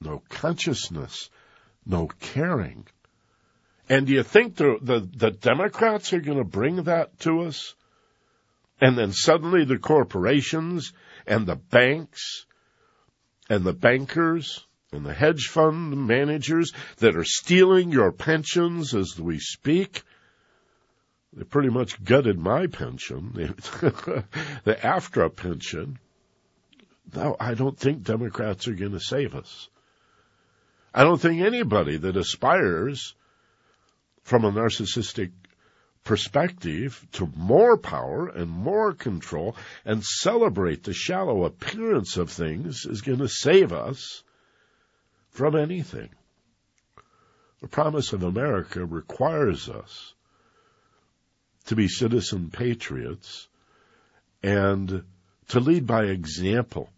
[0.00, 1.28] no consciousness,
[1.84, 2.86] no caring.
[3.88, 7.74] And do you think the, the, the Democrats are going to bring that to us?
[8.80, 10.92] And then suddenly the corporations
[11.26, 12.46] and the banks
[13.50, 19.38] and the bankers and the hedge fund managers that are stealing your pensions as we
[19.38, 20.02] speak.
[21.34, 24.24] They pretty much gutted my pension, the
[24.82, 25.98] AFTRA pension.
[27.14, 29.68] No, I don't think Democrats are going to save us.
[30.94, 33.14] I don't think anybody that aspires
[34.22, 35.32] from a narcissistic
[36.02, 43.02] perspective to more power and more control and celebrate the shallow appearance of things is
[43.02, 44.22] going to save us
[45.38, 46.08] from anything.
[47.60, 50.12] The promise of America requires us
[51.66, 53.46] to be citizen patriots
[54.42, 55.04] and
[55.50, 56.90] to lead by example,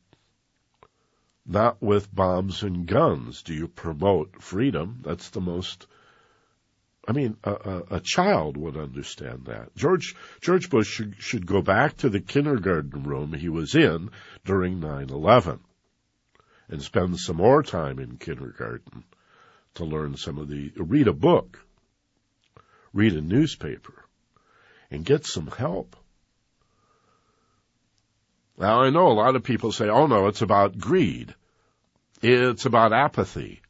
[1.44, 3.42] not with bombs and guns.
[3.42, 5.02] Do you promote freedom?
[5.04, 5.86] That's the most
[7.06, 9.74] I mean, a, a, a, child would understand that.
[9.74, 14.10] George George Bush should, should go back to the kindergarten room he was in
[14.44, 15.60] during 9/11
[16.70, 19.04] and spend some more time in kindergarten
[19.74, 21.60] to learn some of the read a book,
[22.92, 24.04] read a newspaper,
[24.90, 25.96] and get some help.
[28.56, 31.34] Now I know a lot of people say, "Oh no, it's about greed.
[32.22, 33.62] It's about apathy."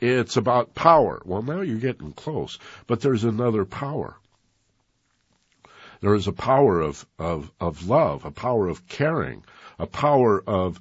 [0.00, 1.22] It's about power.
[1.24, 4.16] Well, now you're getting close, but there's another power.
[6.00, 9.44] There is a power of, of, of love, a power of caring,
[9.78, 10.80] a power of,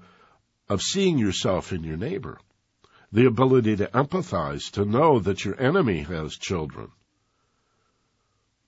[0.70, 2.40] of seeing yourself in your neighbor,
[3.12, 6.92] the ability to empathize, to know that your enemy has children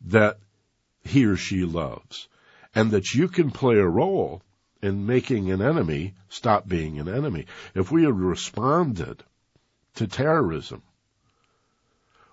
[0.01, 0.37] that
[1.03, 2.27] he or she loves,
[2.73, 4.41] and that you can play a role
[4.81, 7.45] in making an enemy stop being an enemy.
[7.73, 9.23] If we had responded
[9.95, 10.83] to terrorism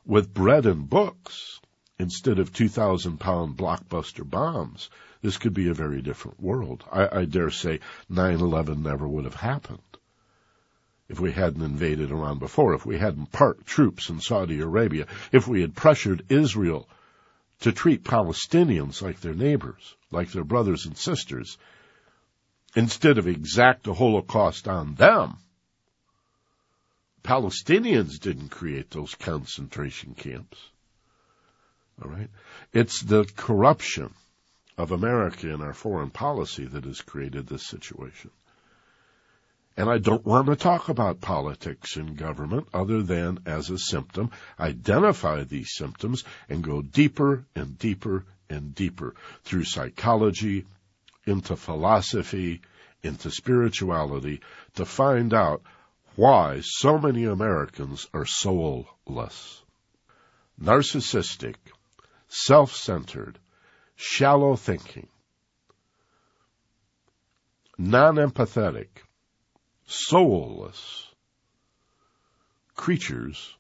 [0.05, 1.61] with bread and books
[1.99, 4.91] instead of 2,000 pound blockbuster bombs,
[5.23, 6.85] this could be a very different world.
[6.91, 7.81] I, I dare say
[8.11, 9.81] 9-11 never would have happened
[11.09, 15.47] if we hadn't invaded Iraq before, if we hadn't parked troops in Saudi Arabia, if
[15.47, 16.89] we had pressured Israel
[17.61, 21.59] to treat Palestinians like their neighbors, like their brothers and sisters,
[22.75, 25.37] instead of exact a Holocaust on them,
[27.23, 30.59] Palestinians didn't create those concentration camps.
[32.03, 32.31] All right.
[32.73, 34.15] It's the corruption
[34.79, 38.31] of America and our foreign policy that has created this situation.
[39.77, 44.31] And I don't want to talk about politics in government other than as a symptom,
[44.61, 50.67] identify these symptoms and go deeper and deeper and deeper through psychology,
[51.25, 52.61] into philosophy,
[53.03, 54.41] into spirituality
[54.75, 55.63] to find out
[56.17, 59.63] why so many Americans are soulless.
[60.61, 61.55] Narcissistic,
[62.29, 63.39] self-centered,
[64.03, 65.07] shallow thinking,
[67.79, 68.89] non-empathetic,
[69.87, 71.07] soulless
[72.75, 73.55] creatures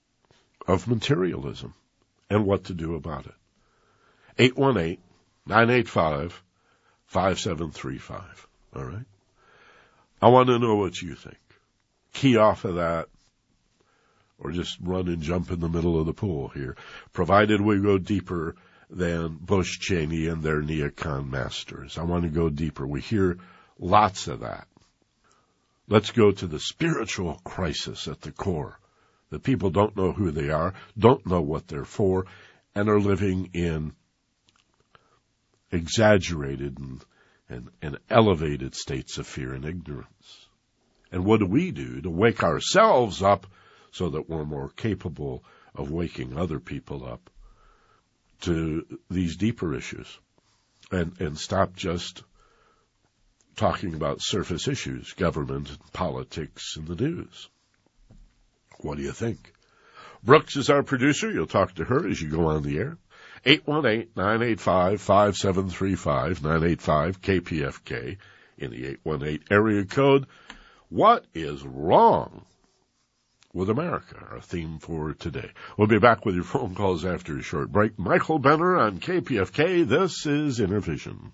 [0.66, 1.74] of materialism
[2.28, 3.34] and what to do about it.
[5.48, 8.24] 818-985-5735.
[8.74, 9.06] All right.
[10.20, 11.36] I want to know what you think
[12.12, 13.06] key off of that
[14.38, 16.76] or just run and jump in the middle of the pool here,
[17.12, 18.56] provided we go deeper
[18.92, 21.96] than Bush Cheney and their neocon masters.
[21.96, 22.86] I want to go deeper.
[22.86, 23.38] We hear
[23.78, 24.68] lots of that.
[25.88, 28.78] Let's go to the spiritual crisis at the core.
[29.30, 32.26] The people don't know who they are, don't know what they're for,
[32.74, 33.94] and are living in
[35.70, 37.04] exaggerated and,
[37.48, 40.46] and, and elevated states of fear and ignorance.
[41.10, 43.46] And what do we do to wake ourselves up
[43.90, 45.42] so that we're more capable
[45.74, 47.30] of waking other people up
[48.42, 50.06] to these deeper issues
[50.90, 52.22] and, and stop just
[53.56, 57.48] talking about surface issues, government, politics, and the news.
[58.80, 59.54] What do you think?
[60.22, 61.30] Brooks is our producer.
[61.30, 62.98] You'll talk to her as you go on the air.
[63.44, 68.16] 818-985-5735, 985-KPFK
[68.58, 70.26] in the 818 area code.
[70.88, 72.44] What is wrong
[73.52, 74.16] with America?
[74.30, 75.50] Our theme for today.
[75.76, 77.98] We'll be back with your phone calls after a short break.
[77.98, 79.86] Michael Benner on KPFK.
[79.86, 81.32] This is Innervision.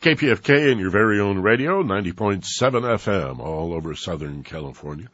[0.00, 5.08] KPFK and your very own radio, 90.7 FM all over Southern California.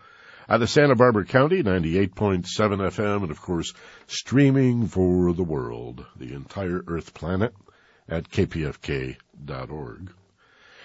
[0.48, 3.72] Out of Santa Barbara County, 98.7 FM, and of course,
[4.08, 7.54] streaming for the world, the entire Earth planet
[8.08, 10.12] at kpfk.org.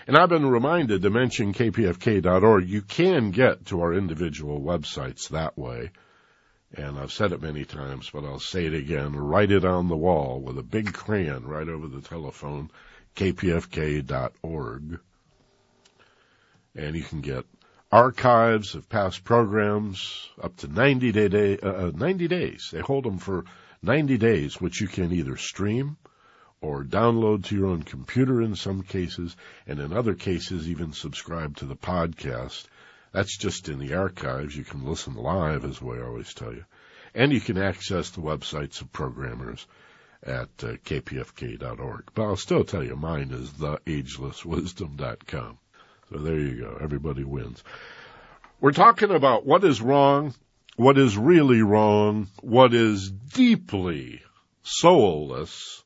[0.08, 2.70] And I've been reminded to mention kpfk.org.
[2.70, 5.92] You can get to our individual websites that way.
[6.76, 9.16] And I've said it many times, but I'll say it again.
[9.16, 12.70] Write it on the wall with a big crayon right over the telephone,
[13.16, 15.00] kpfk.org.
[16.76, 17.46] And you can get
[17.92, 22.70] archives of past programs up to 90 day, uh, 90 days.
[22.72, 23.46] They hold them for
[23.82, 25.98] 90 days, which you can either stream
[26.66, 29.38] or download to your own computer in some cases,
[29.68, 32.66] and in other cases even subscribe to the podcast
[33.12, 34.58] That's just in the archives.
[34.58, 36.66] You can listen live, as we always tell you.
[37.14, 39.66] And you can access the websites of programmers
[40.22, 42.10] at uh, kpfk.org.
[42.14, 45.58] But I'll still tell you, mine is theagelesswisdom.com.
[46.12, 46.78] So there you go.
[46.82, 47.64] Everybody wins.
[48.60, 50.34] We're talking about what is wrong,
[50.76, 54.24] what is really wrong, what is deeply
[54.64, 55.85] soulless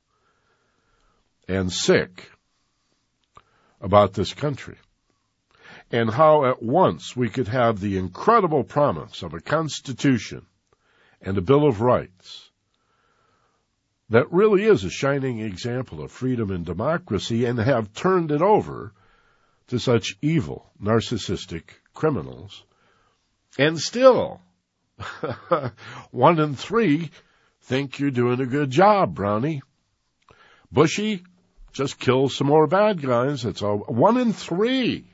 [1.49, 2.29] and sick
[3.81, 4.77] about this country.
[5.91, 10.45] And how at once we could have the incredible promise of a constitution
[11.21, 12.49] and a bill of rights
[14.09, 18.93] that really is a shining example of freedom and democracy and have turned it over
[19.67, 22.63] to such evil, narcissistic criminals.
[23.57, 24.41] And still,
[26.11, 27.09] one in three
[27.61, 29.61] think you're doing a good job, Brownie.
[30.71, 31.23] Bushy,
[31.71, 33.43] just kill some more bad guys.
[33.43, 33.79] That's all.
[33.79, 35.05] One in three.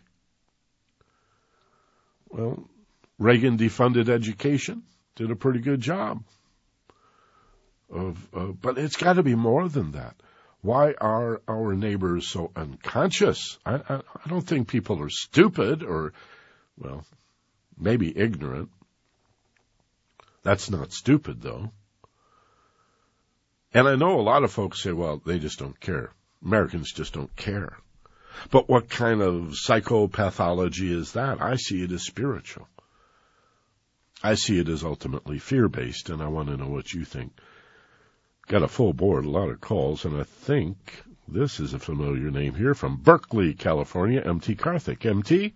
[2.30, 2.68] Well,
[3.18, 4.84] Reagan defunded education,
[5.16, 6.24] did a pretty good job.
[7.90, 10.16] Of, uh, but it's got to be more than that.
[10.62, 13.60] Why are our neighbors so unconscious?
[13.66, 16.14] I, I, I don't think people are stupid or,
[16.78, 17.06] well,
[17.78, 18.70] maybe ignorant.
[20.42, 21.72] That's not stupid though.
[23.74, 26.12] And I know a lot of folks say, well, they just don't care.
[26.46, 27.78] Americans just don't care.
[28.52, 31.42] But what kind of psychopathology is that?
[31.42, 32.68] I see it as spiritual.
[34.24, 37.34] I see it as ultimately fear based, and I want to know what you think.
[38.48, 40.78] Got a full board, a lot of calls, and I think
[41.28, 45.06] this is a familiar name here from Berkeley, California, MT Karthik.
[45.06, 45.54] MT?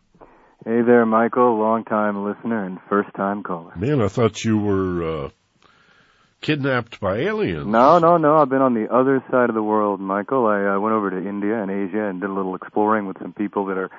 [0.65, 3.73] Hey there, Michael, long time listener and first time caller.
[3.75, 5.29] Man, I thought you were uh,
[6.41, 7.67] kidnapped by aliens.
[7.67, 8.37] No, no, no.
[8.37, 10.45] I've been on the other side of the world, Michael.
[10.47, 13.33] I uh, went over to India and Asia and did a little exploring with some
[13.33, 13.89] people that are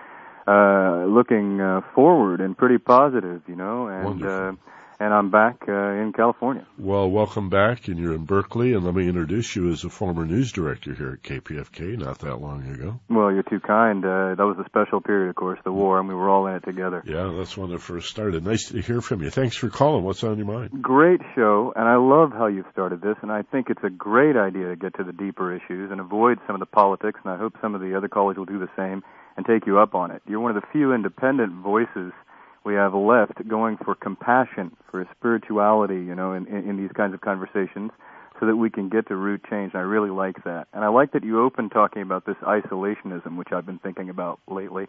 [0.46, 4.48] uh looking uh, forward and pretty positive, you know, and Wonderful.
[4.48, 4.52] uh
[5.00, 6.66] and I'm back uh, in California.
[6.78, 10.26] Well, welcome back, and you're in Berkeley, and let me introduce you as a former
[10.26, 13.00] news director here at KPFK not that long ago.
[13.08, 14.04] Well, you're too kind.
[14.04, 16.54] Uh, that was a special period, of course, the war, and we were all in
[16.54, 17.02] it together.
[17.06, 18.44] Yeah, that's when it first started.
[18.44, 19.30] Nice to hear from you.
[19.30, 20.04] Thanks for calling.
[20.04, 20.82] What's on your mind?
[20.82, 24.36] Great show, and I love how you've started this, and I think it's a great
[24.36, 27.38] idea to get to the deeper issues and avoid some of the politics, and I
[27.38, 29.02] hope some of the other callers will do the same
[29.38, 30.20] and take you up on it.
[30.28, 32.12] You're one of the few independent voices
[32.64, 37.14] we have left going for compassion, for spirituality, you know, in, in, in these kinds
[37.14, 37.90] of conversations
[38.38, 39.72] so that we can get to root change.
[39.72, 40.66] And I really like that.
[40.72, 44.40] And I like that you open talking about this isolationism, which I've been thinking about
[44.48, 44.86] lately,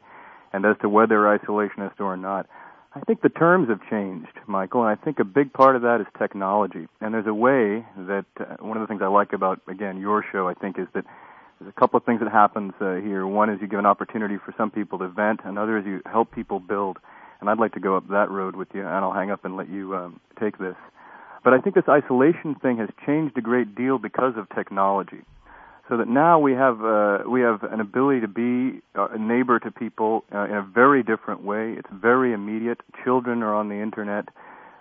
[0.53, 2.47] and as to whether isolationist or not.
[2.93, 6.01] I think the terms have changed, Michael, and I think a big part of that
[6.01, 6.87] is technology.
[6.99, 10.25] And there's a way that uh, one of the things I like about again your
[10.29, 11.05] show, I think, is that
[11.59, 13.25] there's a couple of things that happens uh, here.
[13.25, 16.33] One is you give an opportunity for some people to vent, another is you help
[16.33, 16.97] people build
[17.41, 19.57] and I'd like to go up that road with you, and I'll hang up and
[19.57, 20.75] let you um, take this.
[21.43, 25.23] But I think this isolation thing has changed a great deal because of technology,
[25.89, 29.59] so that now we have uh, we have an ability to be uh, a neighbor
[29.59, 31.73] to people uh, in a very different way.
[31.77, 32.79] It's very immediate.
[33.03, 34.29] Children are on the internet.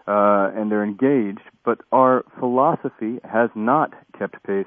[0.06, 4.66] Uh, and they're engaged, but our philosophy has not kept pace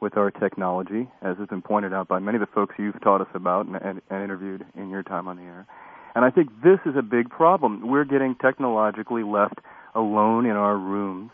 [0.00, 3.20] with our technology, as has been pointed out by many of the folks you've taught
[3.20, 5.66] us about and, and, and interviewed in your time on the air.
[6.14, 7.88] And I think this is a big problem.
[7.88, 9.60] We're getting technologically left
[9.94, 11.30] alone in our rooms,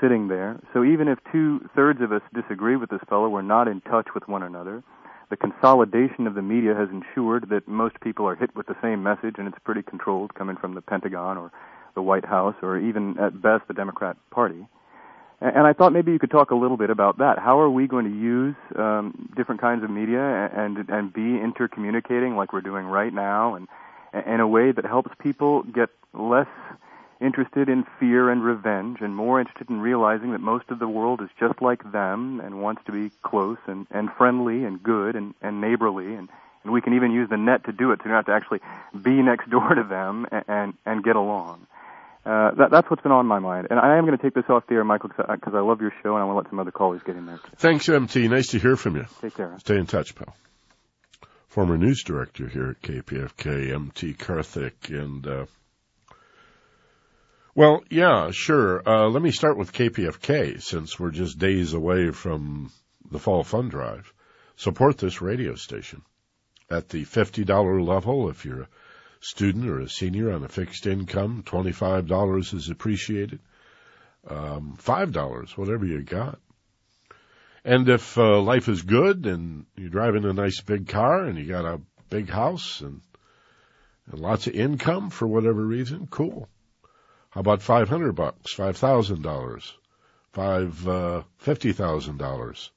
[0.00, 0.60] sitting there.
[0.72, 4.08] So even if two thirds of us disagree with this fellow, we're not in touch
[4.14, 4.82] with one another.
[5.30, 9.02] The consolidation of the media has ensured that most people are hit with the same
[9.02, 11.52] message, and it's pretty controlled, coming from the Pentagon or
[11.94, 14.66] the White House, or even at best the Democrat Party.
[15.40, 17.38] And I thought maybe you could talk a little bit about that.
[17.38, 22.36] How are we going to use um, different kinds of media and and be intercommunicating
[22.36, 23.66] like we're doing right now, and
[24.12, 26.48] in a way that helps people get less
[27.20, 31.20] interested in fear and revenge and more interested in realizing that most of the world
[31.20, 35.34] is just like them and wants to be close and, and friendly and good and,
[35.42, 36.28] and neighborly and,
[36.64, 38.32] and we can even use the net to do it so you don't have to
[38.32, 38.60] actually
[39.00, 41.66] be next door to them and, and, and get along.
[42.24, 43.66] Uh, that, that's what's been on my mind.
[43.70, 45.80] And I am going to take this off the air, Michael, because I, I love
[45.80, 47.38] your show and I want to let some other callers get in there.
[47.38, 47.50] Too.
[47.56, 48.28] Thanks, MT.
[48.28, 49.06] Nice to hear from you.
[49.22, 49.56] Take care.
[49.58, 50.34] Stay in touch, pal
[51.50, 55.46] former news director here at KPFK, MT Karthik, and uh,
[57.56, 58.88] well, yeah, sure.
[58.88, 62.70] Uh, let me start with KPFK since we're just days away from
[63.10, 64.12] the fall fund drive.
[64.56, 66.02] Support this radio station
[66.70, 68.68] at the fifty dollar level if you're a
[69.20, 71.42] student or a senior on a fixed income.
[71.44, 73.40] Twenty five dollars is appreciated.
[74.28, 76.38] Um, Five dollars, whatever you got.
[77.64, 81.44] And if uh, life is good and you're driving a nice big car and you
[81.44, 83.02] got a big house and
[84.10, 86.48] and lots of income for whatever reason, cool.
[87.30, 89.72] How about 500 bucks, $5,000,
[90.32, 92.70] five, uh, $50,000?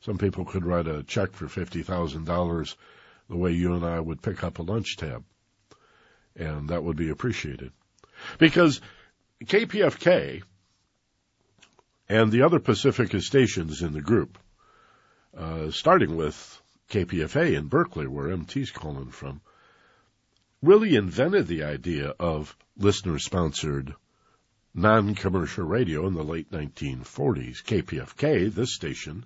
[0.00, 2.76] Some people could write a check for $50,000
[3.28, 5.24] the way you and I would pick up a lunch tab.
[6.36, 7.72] And that would be appreciated.
[8.38, 8.80] Because
[9.44, 10.42] KPFK
[12.08, 14.38] and the other Pacifica stations in the group,
[15.36, 19.40] uh, starting with KPFA in Berkeley, where MT's calling from,
[20.62, 23.94] really invented the idea of listener sponsored
[24.74, 27.62] non-commercial radio in the late 1940s.
[27.64, 29.24] KPFK, this station,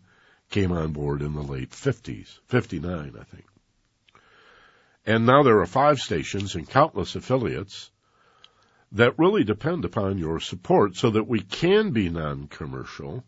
[0.48, 3.44] came on board in the late 50s, 59, I think.
[5.06, 7.90] And now there are five stations and countless affiliates
[8.92, 13.24] that really depend upon your support so that we can be non-commercial.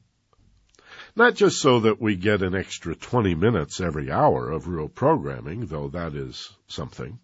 [1.14, 5.66] Not just so that we get an extra 20 minutes every hour of real programming,
[5.66, 7.18] though that is something,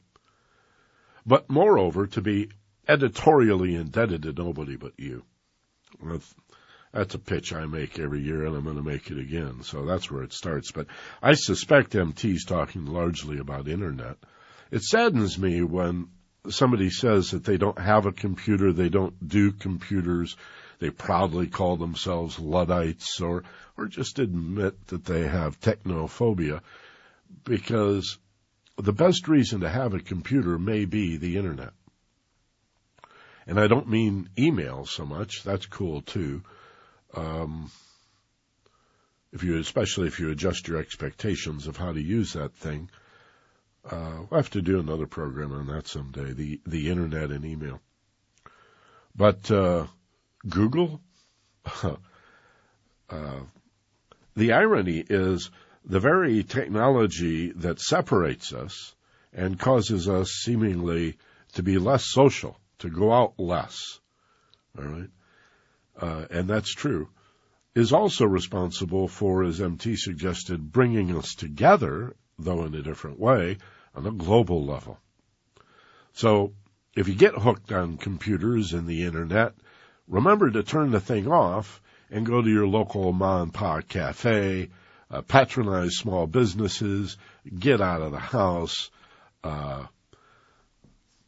[1.26, 2.50] but moreover to be
[2.86, 5.24] editorially indebted to nobody but you.
[6.92, 9.62] That's, a pitch I make every year and I'm going to make it again.
[9.62, 10.72] So that's where it starts.
[10.72, 10.86] But
[11.22, 14.16] I suspect MT's talking largely about internet.
[14.70, 16.08] It saddens me when
[16.48, 20.36] somebody says that they don't have a computer, they don't do computers,
[20.78, 23.44] they proudly call themselves Luddites or,
[23.76, 26.60] or just admit that they have technophobia
[27.44, 28.18] because
[28.76, 31.72] the best reason to have a computer may be the internet.
[33.46, 35.42] And I don't mean email so much.
[35.42, 36.42] That's cool too.
[37.14, 37.70] Um,
[39.32, 42.90] if you, especially if you adjust your expectations of how to use that thing.
[43.90, 47.80] Uh, we'll have to do another program on that someday, the, the internet and email.
[49.16, 49.86] But, uh,
[50.48, 51.00] Google,
[53.08, 53.40] uh,
[54.36, 55.50] the irony is
[55.84, 58.94] the very technology that separates us
[59.32, 61.16] and causes us seemingly
[61.54, 64.00] to be less social, to go out less,
[64.76, 65.10] all right,
[66.00, 67.08] uh, and that's true,
[67.74, 73.58] is also responsible for, as MT suggested, bringing us together though in a different way,
[73.98, 74.98] on a global level.
[76.12, 76.52] So
[76.96, 79.54] if you get hooked on computers and the internet,
[80.06, 84.70] remember to turn the thing off and go to your local mom and pop cafe,
[85.10, 87.16] uh, patronize small businesses,
[87.58, 88.90] get out of the house,
[89.42, 89.84] uh,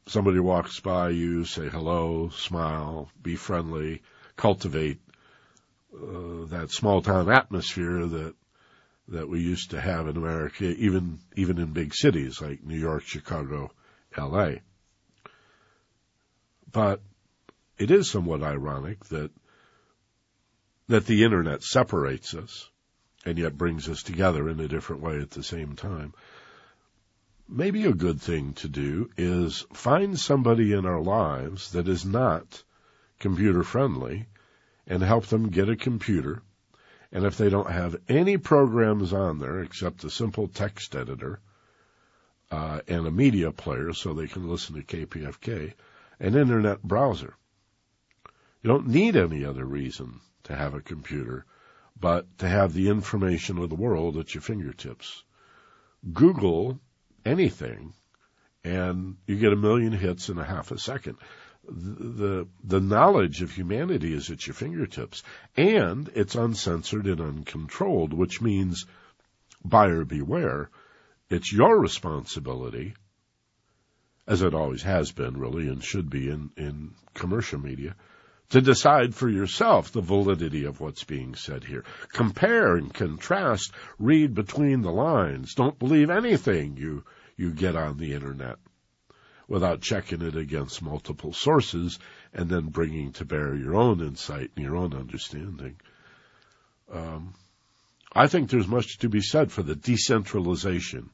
[0.06, 4.02] somebody walks by you, say hello, smile, be friendly,
[4.36, 5.00] cultivate
[5.94, 8.34] uh, that small town atmosphere that
[9.08, 13.02] that we used to have in America, even even in big cities like New York,
[13.04, 13.70] Chicago,
[14.16, 14.62] L.A.
[16.70, 17.02] But
[17.78, 19.30] it is somewhat ironic that
[20.88, 22.68] that the internet separates us
[23.24, 26.12] and yet brings us together in a different way at the same time.
[27.48, 32.62] Maybe a good thing to do is find somebody in our lives that is not
[33.18, 34.26] computer friendly
[34.86, 36.42] and help them get a computer
[37.12, 41.40] and if they don't have any programs on there except a simple text editor
[42.50, 45.72] uh, and a media player so they can listen to KPFK,
[46.18, 47.34] an internet browser.
[48.62, 51.46] You don't need any other reason to have a computer
[51.98, 55.22] but to have the information of the world at your fingertips.
[56.12, 56.78] Google
[57.24, 57.92] anything
[58.64, 61.16] and you get a million hits in a half a second
[61.70, 65.22] the the knowledge of humanity is at your fingertips,
[65.56, 68.86] and it's uncensored and uncontrolled, which means
[69.64, 70.70] buyer beware.
[71.28, 72.94] It's your responsibility,
[74.26, 77.94] as it always has been, really, and should be in in commercial media,
[78.50, 81.84] to decide for yourself the validity of what's being said here.
[82.12, 85.54] Compare and contrast, read between the lines.
[85.54, 87.04] Don't believe anything you
[87.36, 88.58] you get on the internet
[89.50, 91.98] without checking it against multiple sources
[92.32, 95.74] and then bringing to bear your own insight and your own understanding.
[96.90, 97.34] Um,
[98.12, 101.10] I think there's much to be said for the decentralization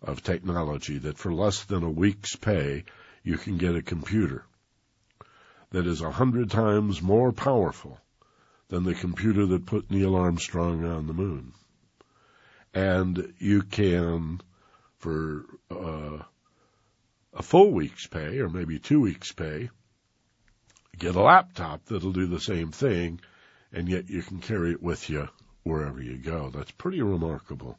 [0.00, 2.84] of technology that for less than a week's pay,
[3.22, 4.44] you can get a computer
[5.70, 8.00] that is a hundred times more powerful
[8.68, 11.52] than the computer that put Neil Armstrong on the moon.
[12.72, 14.40] And you can,
[14.98, 16.22] for uh,
[17.36, 19.68] a full week's pay or maybe two weeks' pay,
[20.98, 23.20] get a laptop that'll do the same thing,
[23.72, 25.28] and yet you can carry it with you
[25.62, 26.48] wherever you go.
[26.48, 27.78] That's pretty remarkable.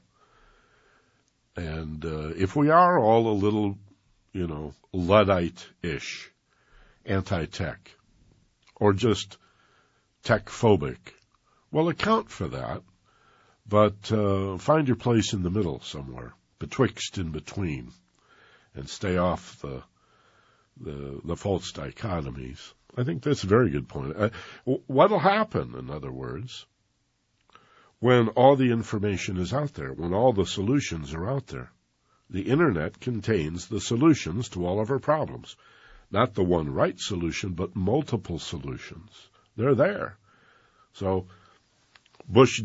[1.55, 3.77] And uh, if we are all a little,
[4.31, 6.31] you know, Luddite-ish,
[7.05, 7.91] anti-tech,
[8.75, 9.37] or just
[10.23, 10.99] tech-phobic,
[11.71, 12.83] well, account for that,
[13.67, 17.91] but uh, find your place in the middle somewhere, betwixt and between
[18.77, 19.83] and stay off the
[20.79, 22.73] the the false dichotomies.
[22.95, 24.15] I think that's a very good point.
[24.15, 24.29] Uh,
[24.65, 26.65] what'll happen, in other words,
[27.99, 31.71] when all the information is out there, when all the solutions are out there?
[32.29, 35.55] The internet contains the solutions to all of our problems.
[36.11, 39.11] Not the one right solution, but multiple solutions.
[39.55, 40.17] They're there.
[40.93, 41.27] So,
[42.27, 42.61] Bush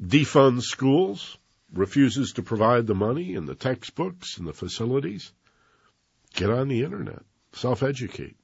[0.00, 1.38] defunds schools,
[1.76, 5.32] refuses to provide the money and the textbooks and the facilities.
[6.34, 7.22] Get on the internet.
[7.52, 8.36] Self-educate.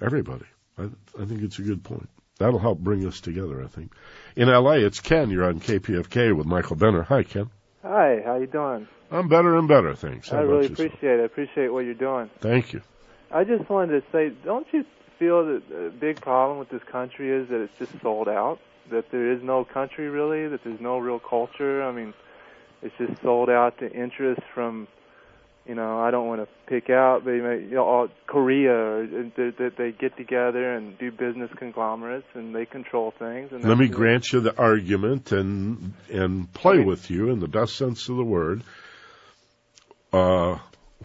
[0.00, 0.46] Everybody.
[0.78, 0.84] I,
[1.20, 2.08] I think it's a good point.
[2.38, 3.92] That'll help bring us together, I think.
[4.34, 5.30] In LA, it's Ken.
[5.30, 7.02] You're on KPFK with Michael Benner.
[7.02, 7.50] Hi, Ken.
[7.82, 8.88] Hi, how you doing?
[9.10, 10.30] I'm better and better, thanks.
[10.30, 11.20] How I really appreciate it.
[11.20, 12.30] I appreciate what you're doing.
[12.40, 12.80] Thank you.
[13.30, 14.84] I just wanted to say, don't you
[15.18, 18.58] feel that the big problem with this country is that it's just sold out?
[18.90, 21.82] That there is no country really, that there's no real culture.
[21.82, 22.14] I mean,
[22.82, 24.88] it's just sold out to interests from
[25.66, 29.06] you know, I don't want to pick out, but you know, Korea,
[29.36, 33.52] that they get together and do business conglomerates and they control things.
[33.52, 37.76] And Let me grant you the argument and and play with you in the best
[37.76, 38.62] sense of the word.
[40.12, 40.58] Uh,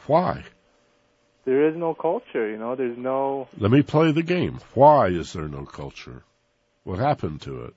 [0.07, 0.43] why?
[1.45, 2.75] There is no culture, you know.
[2.75, 3.47] There's no.
[3.57, 4.59] Let me play the game.
[4.73, 6.23] Why is there no culture?
[6.87, 7.73] What happened to it?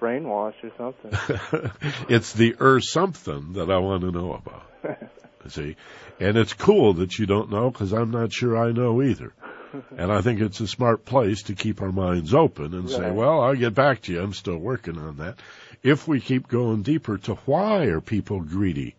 [0.00, 1.70] Brainwash or something.
[2.08, 5.10] it's the er something that I want to know about.
[5.48, 5.76] See,
[6.18, 9.34] and it's cool that you don't know because I'm not sure I know either.
[9.98, 12.92] and I think it's a smart place to keep our minds open and right.
[12.92, 14.22] say, well, I'll get back to you.
[14.22, 15.38] I'm still working on that.
[15.82, 18.96] If we keep going deeper to why are people greedy?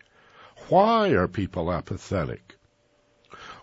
[0.70, 2.58] Why are people apathetic?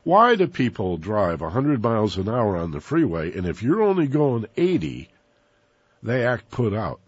[0.02, 4.08] Why do people drive 100 miles an hour on the freeway and if you're only
[4.08, 5.08] going 80,
[6.02, 7.00] they act put out?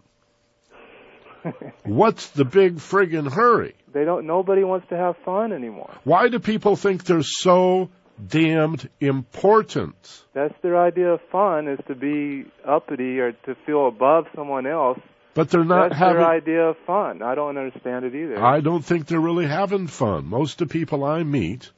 [1.84, 3.74] What's the big friggin' hurry?
[3.94, 4.26] They don't.
[4.26, 5.94] Nobody wants to have fun anymore.
[6.02, 7.90] Why do people think they're so
[8.26, 9.94] damned important?
[10.32, 14.98] That's their idea of fun is to be uppity or to feel above someone else.
[15.34, 17.22] But they're not That's having their idea of fun.
[17.22, 18.42] I don't understand it either.
[18.42, 20.26] I don't think they're really having fun.
[20.26, 21.70] Most of the people I meet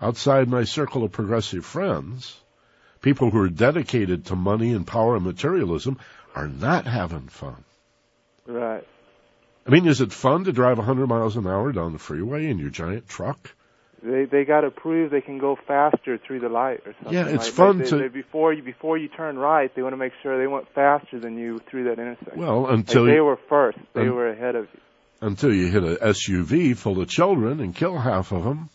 [0.00, 2.38] outside my circle of progressive friends,
[3.02, 5.98] people who are dedicated to money and power and materialism,
[6.34, 7.64] are not having fun.
[8.46, 8.86] Right.
[9.66, 12.58] I mean, is it fun to drive 100 miles an hour down the freeway in
[12.58, 13.54] your giant truck?
[14.02, 17.14] They they got to prove they can go faster through the light or something.
[17.14, 19.74] Yeah, it's like, fun they, to they, before you before you turn right.
[19.74, 22.38] They want to make sure they went faster than you through that intersection.
[22.38, 24.80] Well, until like you, they were first, they un, were ahead of you.
[25.22, 28.68] Until you hit a SUV full of children and kill half of them.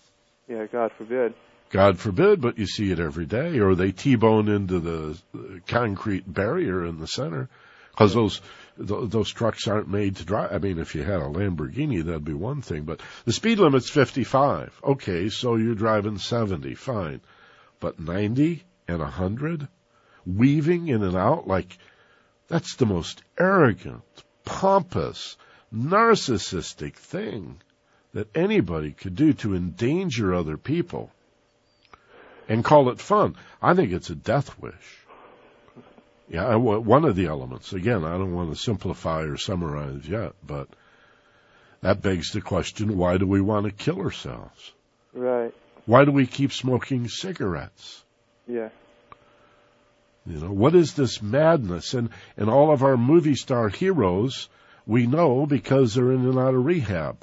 [0.48, 1.36] Yeah, God forbid.
[1.70, 3.60] God forbid, but you see it every day.
[3.60, 7.48] Or they T-bone into the concrete barrier in the center
[7.92, 8.42] because those
[8.78, 10.54] those trucks aren't made to drive.
[10.54, 13.90] I mean, if you had a Lamborghini, that'd be one thing, but the speed limit's
[13.90, 14.80] 55.
[14.84, 17.20] Okay, so you're driving 70, fine.
[17.82, 19.68] But 90 and 100,
[20.26, 21.78] weaving in and out like
[22.48, 25.36] that's the most arrogant, pompous,
[25.74, 27.62] narcissistic thing
[28.14, 31.12] that anybody could do to endanger other people
[32.50, 33.36] and call it fun.
[33.62, 35.06] I think it's a death wish.
[36.28, 37.74] Yeah, one of the elements.
[37.74, 40.68] Again, I don't want to simplify or summarize yet, but
[41.82, 44.74] that begs the question, why do we want to kill ourselves?
[45.14, 45.54] Right.
[45.86, 48.04] Why do we keep smoking cigarettes?
[48.48, 48.70] Yeah.
[50.26, 51.96] You know, what is this madness?
[51.96, 54.50] And, and all of our movie star heroes,
[54.86, 57.18] we know because they're in and out of rehab.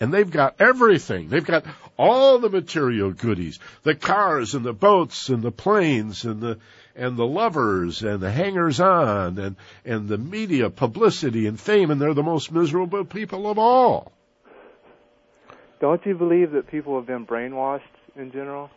[0.00, 1.28] And they've got everything.
[1.28, 1.64] They've got
[1.96, 6.58] all the material goodies, the cars and the boats and the planes and the,
[6.96, 12.00] and the lovers and the hangers on and, and the media publicity and fame, and
[12.00, 14.12] they're the most miserable people of all.
[15.80, 17.82] Don't you believe that people have been brainwashed
[18.16, 18.70] in general?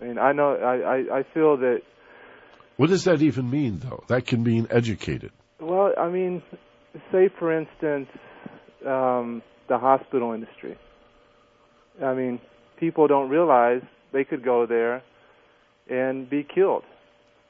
[0.00, 1.82] I mean, I know, I, I, I feel that.
[2.76, 4.02] What does that even mean, though?
[4.08, 5.30] That can mean educated.
[5.60, 6.42] Well, I mean,
[7.12, 8.08] say for instance,
[8.86, 10.76] um, the hospital industry.
[12.02, 12.40] I mean,
[12.76, 13.82] people don't realize
[14.12, 15.02] they could go there
[15.88, 16.84] and be killed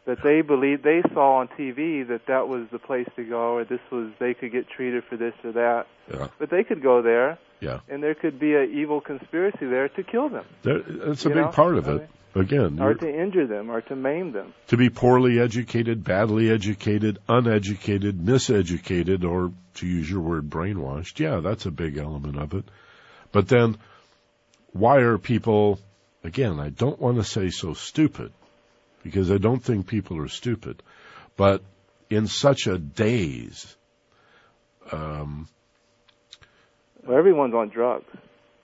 [0.04, 3.64] that they believe they saw on TV that that was the place to go, or
[3.64, 5.86] this was they could get treated for this or that.
[6.12, 6.28] Yeah.
[6.38, 7.80] But they could go there, yeah.
[7.88, 10.44] and there could be an evil conspiracy there to kill them.
[10.62, 11.48] There, that's a big know?
[11.48, 12.10] part of it.
[12.34, 14.54] Again, or to injure them, or to maim them.
[14.68, 21.18] To be poorly educated, badly educated, uneducated, miseducated, or to use your word, brainwashed.
[21.18, 22.64] Yeah, that's a big element of it.
[23.32, 23.76] But then,
[24.72, 25.78] why are people?
[26.24, 28.32] Again, I don't want to say so stupid
[29.02, 30.82] because I don't think people are stupid.
[31.36, 31.62] But
[32.08, 33.76] in such a daze,
[34.90, 35.48] um,
[37.04, 38.06] well, everyone's on drugs.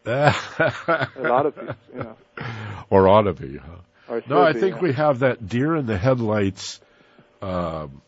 [0.09, 2.17] A lot of you know.
[2.91, 4.21] or ought to be, huh?
[4.29, 4.83] No, I be, think yeah.
[4.83, 6.81] we have that deer in the headlights.
[7.43, 8.03] Um,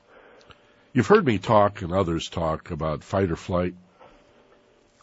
[0.92, 3.74] you've heard me talk and others talk about fight or flight.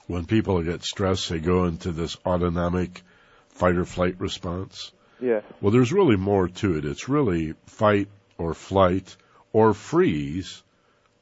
[0.07, 3.03] When people get stressed, they go into this autonomic
[3.49, 4.91] fight or flight response.
[5.19, 5.41] Yeah.
[5.61, 6.85] Well, there's really more to it.
[6.85, 9.15] It's really fight or flight
[9.51, 10.63] or freeze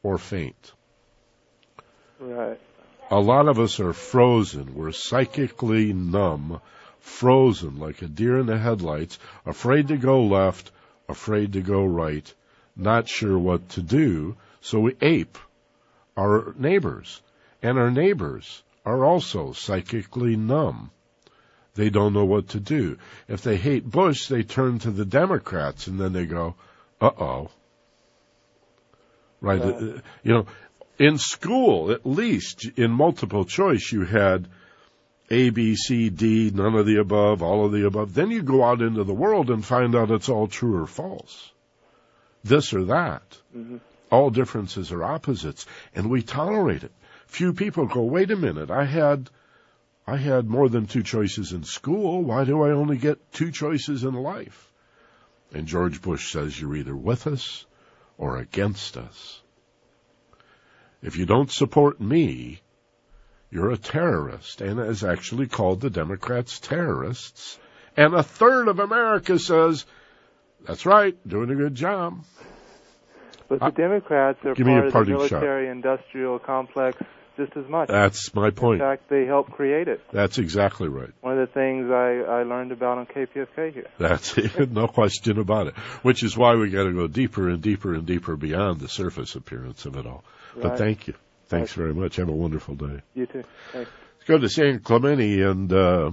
[0.04, 0.72] or faint.
[2.20, 2.60] Right.
[3.12, 4.74] A lot of us are frozen.
[4.74, 6.60] We're psychically numb,
[7.00, 10.72] frozen like a deer in the headlights, afraid to go left,
[11.08, 12.34] afraid to go right,
[12.76, 14.36] not sure what to do.
[14.62, 15.38] So we ape
[16.18, 17.22] our neighbors.
[17.62, 20.92] And our neighbors are also psychically numb.
[21.76, 22.98] They don't know what to do.
[23.28, 26.56] If they hate Bush, they turn to the Democrats and then they go,
[27.02, 27.52] uh oh.
[29.42, 29.62] Right.
[29.62, 30.46] Uh, You know,
[30.98, 34.48] in school, at least in multiple choice, you had
[35.30, 38.14] A, B, C, D, none of the above, all of the above.
[38.14, 41.52] Then you go out into the world and find out it's all true or false.
[42.44, 43.38] This or that.
[43.52, 43.78] hmm
[44.12, 45.66] All differences are opposites,
[45.96, 46.92] and we tolerate it.
[47.28, 49.30] Few people go, wait a minute, I had,
[50.08, 52.22] I had more than two choices in school.
[52.22, 54.72] Why do I only get two choices in life?
[55.52, 57.66] And George Bush says you're either with us
[58.18, 59.42] or against us.
[61.06, 62.62] If you don't support me,
[63.52, 67.60] you're a terrorist, and has actually called the Democrats terrorists.
[67.96, 69.86] And a third of America says,
[70.66, 72.24] that's right, doing a good job.
[73.48, 75.42] But Uh, the Democrats are give me a part of the parting shot.
[75.42, 76.98] military-industrial complex
[77.38, 77.88] just as much.
[77.90, 78.82] That's my point.
[78.82, 80.02] In fact, they helped create it.
[80.12, 81.12] That's exactly right.
[81.22, 83.88] One of the things I, I learned about on KPFK here.
[84.00, 84.72] That's it.
[84.72, 85.76] No question about it.
[86.02, 89.36] Which is why we got to go deeper and deeper and deeper beyond the surface
[89.36, 90.24] appearance of it all.
[90.62, 91.14] But thank you.
[91.48, 91.84] Thanks Right.
[91.84, 92.16] very much.
[92.16, 93.02] Have a wonderful day.
[93.14, 93.44] You too.
[93.72, 93.92] Thanks.
[94.18, 96.12] Let's go to San Clemente and, uh,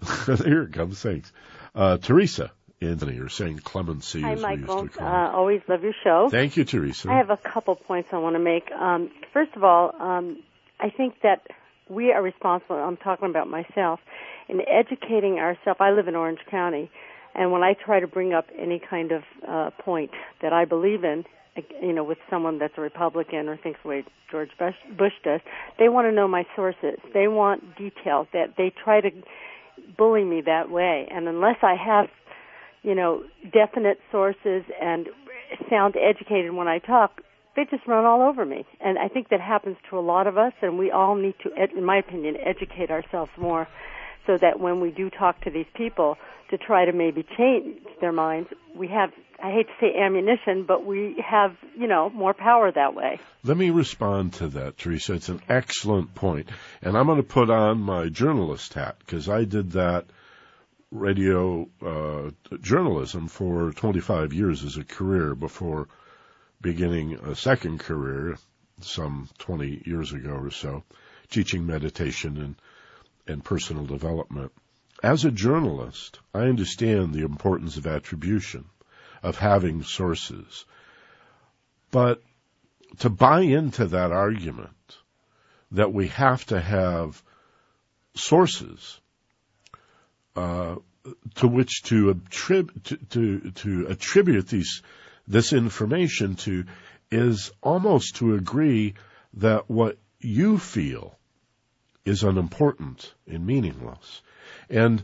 [0.44, 1.00] here it comes.
[1.00, 1.32] Thanks.
[1.74, 2.50] Uh, Teresa
[2.80, 4.82] in or saying Clemency Hi, as we used Michael.
[4.88, 6.28] to call Uh, always love your show.
[6.30, 7.10] Thank you, Teresa.
[7.10, 8.70] I have a couple points I want to make.
[8.72, 10.38] Um, first of all, um,
[10.80, 11.46] I think that
[11.88, 12.76] we are responsible.
[12.76, 14.00] I'm talking about myself
[14.48, 15.78] in educating ourselves.
[15.80, 16.90] I live in Orange County,
[17.34, 20.10] and when I try to bring up any kind of uh, point
[20.40, 21.26] that I believe in, like,
[21.82, 25.40] you know, with someone that's a Republican or thinks the way George Bush, Bush does,
[25.78, 26.98] they want to know my sources.
[27.12, 28.26] They want details.
[28.32, 29.10] That they try to
[29.96, 32.08] bully me that way, and unless I have
[32.82, 35.08] you know, definite sources and
[35.70, 37.22] sound educated when I talk,
[37.54, 38.64] they just run all over me.
[38.80, 41.50] And I think that happens to a lot of us, and we all need to,
[41.76, 43.68] in my opinion, educate ourselves more
[44.26, 46.16] so that when we do talk to these people
[46.50, 49.10] to try to maybe change their minds, we have,
[49.42, 53.18] I hate to say ammunition, but we have, you know, more power that way.
[53.42, 55.14] Let me respond to that, Teresa.
[55.14, 56.48] It's an excellent point.
[56.80, 60.06] And I'm going to put on my journalist hat because I did that
[60.92, 62.30] radio uh,
[62.60, 65.88] journalism for 25 years as a career before
[66.60, 68.36] beginning a second career
[68.80, 70.84] some 20 years ago or so,
[71.30, 72.54] teaching meditation and,
[73.26, 74.52] and personal development.
[75.02, 78.66] As a journalist, I understand the importance of attribution,
[79.22, 80.64] of having sources.
[81.90, 82.22] But
[82.98, 84.70] to buy into that argument
[85.72, 87.22] that we have to have
[88.14, 89.00] sources
[90.36, 90.76] uh,
[91.36, 94.82] to which to, attrib- to, to to attribute these
[95.26, 96.64] this information to
[97.10, 98.94] is almost to agree
[99.34, 101.18] that what you feel
[102.04, 104.22] is unimportant and meaningless.
[104.68, 105.02] And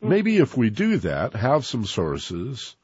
[0.00, 2.76] maybe if we do that, have some sources,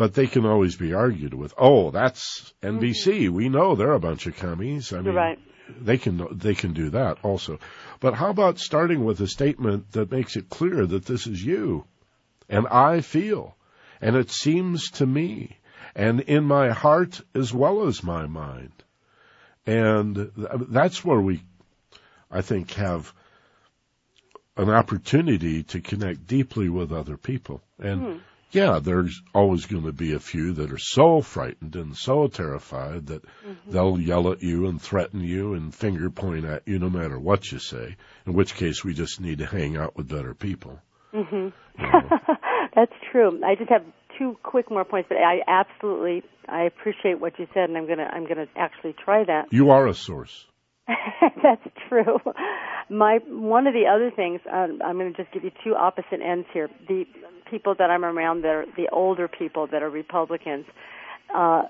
[0.00, 1.52] but they can always be argued with.
[1.58, 3.28] Oh, that's NBC.
[3.28, 4.94] We know they're a bunch of commies.
[4.94, 5.38] I mean, right.
[5.78, 7.58] they can they can do that also.
[8.00, 11.84] But how about starting with a statement that makes it clear that this is you
[12.48, 13.56] and I feel
[14.00, 15.58] and it seems to me
[15.94, 18.72] and in my heart as well as my mind.
[19.66, 20.32] And
[20.70, 21.42] that's where we
[22.30, 23.12] I think have
[24.56, 27.60] an opportunity to connect deeply with other people.
[27.78, 28.18] And Hmm.
[28.52, 33.06] Yeah, there's always going to be a few that are so frightened and so terrified
[33.06, 33.72] that Mm-hmm.
[33.72, 37.50] they'll yell at you and threaten you and finger point at you no matter what
[37.52, 37.96] you say.
[38.26, 40.78] In which case, we just need to hang out with better people.
[41.12, 41.48] hmm
[41.78, 42.10] You know.
[42.74, 43.40] That's true.
[43.44, 43.82] I just have
[44.18, 48.08] two quick more points, but I absolutely I appreciate what you said, and I'm gonna
[48.12, 49.46] I'm gonna actually try that.
[49.50, 50.46] you are a source.
[51.42, 52.18] That's true.
[52.88, 56.20] My one of the other things um, I'm going to just give you two opposite
[56.24, 56.68] ends here.
[56.88, 57.04] The
[57.50, 60.64] people that I'm around, that are the older people that are Republicans,
[61.34, 61.62] uh,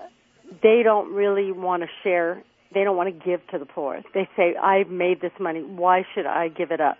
[0.63, 2.43] they don't really want to share.
[2.73, 4.01] They don't want to give to the poor.
[4.13, 5.61] They say, "I've made this money.
[5.61, 6.97] Why should I give it up?"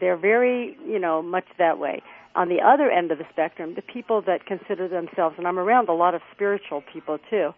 [0.00, 2.02] they're very, you know, much that way.
[2.34, 5.88] On the other end of the spectrum, the people that consider themselves, and I'm around
[5.88, 7.54] a lot of spiritual people too,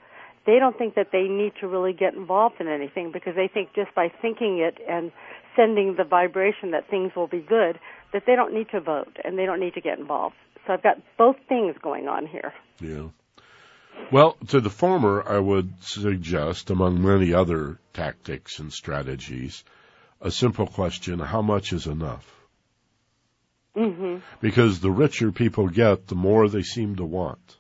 [0.48, 3.68] they don't think that they need to really get involved in anything because they think
[3.74, 5.12] just by thinking it and
[5.54, 7.78] sending the vibration that things will be good,
[8.14, 10.36] that they don't need to vote and they don't need to get involved.
[10.66, 12.54] So I've got both things going on here.
[12.80, 13.08] Yeah.
[14.10, 19.64] Well, to the former, I would suggest, among many other tactics and strategies,
[20.22, 22.26] a simple question how much is enough?
[23.76, 24.20] Mm-hmm.
[24.40, 27.57] Because the richer people get, the more they seem to want.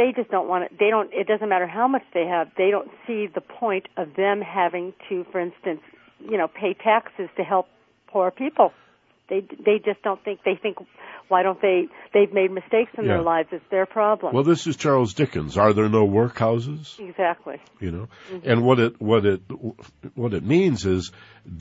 [0.00, 0.72] They just don't want it.
[0.78, 1.10] They don't.
[1.12, 2.48] It doesn't matter how much they have.
[2.56, 5.82] They don't see the point of them having to, for instance,
[6.18, 7.66] you know, pay taxes to help
[8.08, 8.72] poor people.
[9.28, 10.40] They they just don't think.
[10.42, 10.78] They think,
[11.28, 11.88] why don't they?
[12.14, 13.14] They've made mistakes in Yeah.
[13.16, 13.50] their lives.
[13.52, 14.34] It's their problem.
[14.34, 15.58] Well, this is Charles Dickens.
[15.58, 16.98] Are there no workhouses?
[16.98, 17.58] exactly.
[17.78, 18.50] You know, Mm-hmm.
[18.50, 19.42] and what it what it
[20.14, 21.12] what it means is,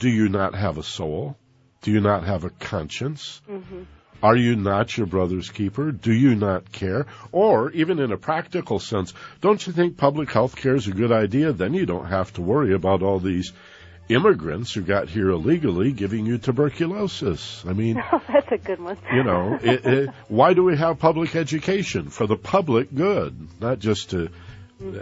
[0.04, 1.36] do you not have a soul?
[1.82, 3.42] Do you not have a conscience?
[3.52, 3.84] Mm-hmm.
[4.22, 5.92] Are you not your brother's keeper?
[5.92, 7.06] Do you not care?
[7.32, 11.12] Or even in a practical sense, don't you think public health care is a good
[11.12, 11.54] idea?
[11.54, 13.54] Then you don't have to worry about all these
[14.10, 17.64] immigrants who got here illegally giving you tuberculosis.
[17.68, 18.98] I mean, Oh, that's a good one.
[19.14, 22.10] you know, it, it, why do we have public education?
[22.10, 24.30] For the public good, not just to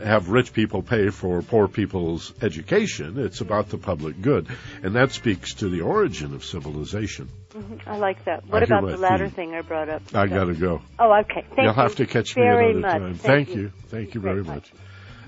[0.04, 3.18] have rich people pay for poor people's education.
[3.20, 4.48] It's about the public good.
[4.84, 7.30] And that speaks to the origin of civilization.
[7.58, 7.80] Mhm.
[7.88, 8.46] I like that.
[8.48, 10.04] What I about the latter thing I brought up?
[10.14, 10.82] I gotta go.
[11.00, 11.42] Oh, okay.
[11.42, 13.02] Thank You'll you have to catch me very another much.
[13.02, 13.16] time.
[13.16, 13.72] Thank, you.
[13.88, 14.72] Thank you very Very much.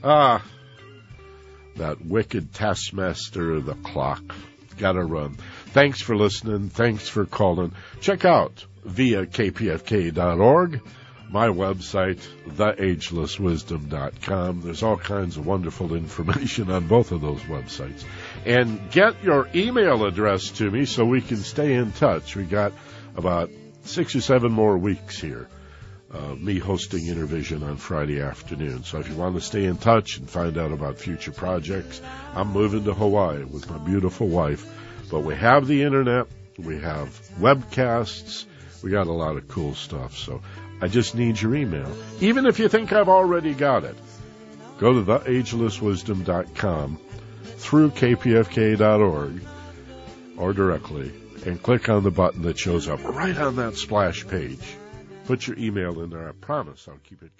[0.03, 0.43] Ah,
[1.77, 4.21] that wicked taskmaster of the clock.
[4.77, 5.36] Gotta run.
[5.67, 6.69] Thanks for listening.
[6.69, 7.73] Thanks for calling.
[7.99, 10.82] Check out via kpfk.org,
[11.30, 14.61] my website, theagelesswisdom.com.
[14.61, 18.03] There's all kinds of wonderful information on both of those websites.
[18.45, 22.35] And get your email address to me so we can stay in touch.
[22.35, 22.73] We got
[23.15, 23.49] about
[23.83, 25.49] six or seven more weeks here
[26.11, 28.83] uh, me hosting Innervision on Friday afternoon.
[28.83, 32.01] So if you want to stay in touch and find out about future projects,
[32.33, 34.65] I'm moving to Hawaii with my beautiful wife.
[35.11, 36.27] But we have the internet,
[36.57, 37.09] we have
[37.39, 38.45] webcasts,
[38.81, 40.17] we got a lot of cool stuff.
[40.17, 40.41] So
[40.81, 41.91] I just need your email.
[42.21, 43.95] Even if you think I've already got it,
[44.79, 46.99] go to theagelesswisdom.com
[47.60, 49.41] through kpfk.org
[50.38, 51.12] or directly
[51.45, 54.76] and click on the button that shows up right on that splash page.
[55.26, 56.28] Put your email in there.
[56.28, 57.32] I promise I'll keep it.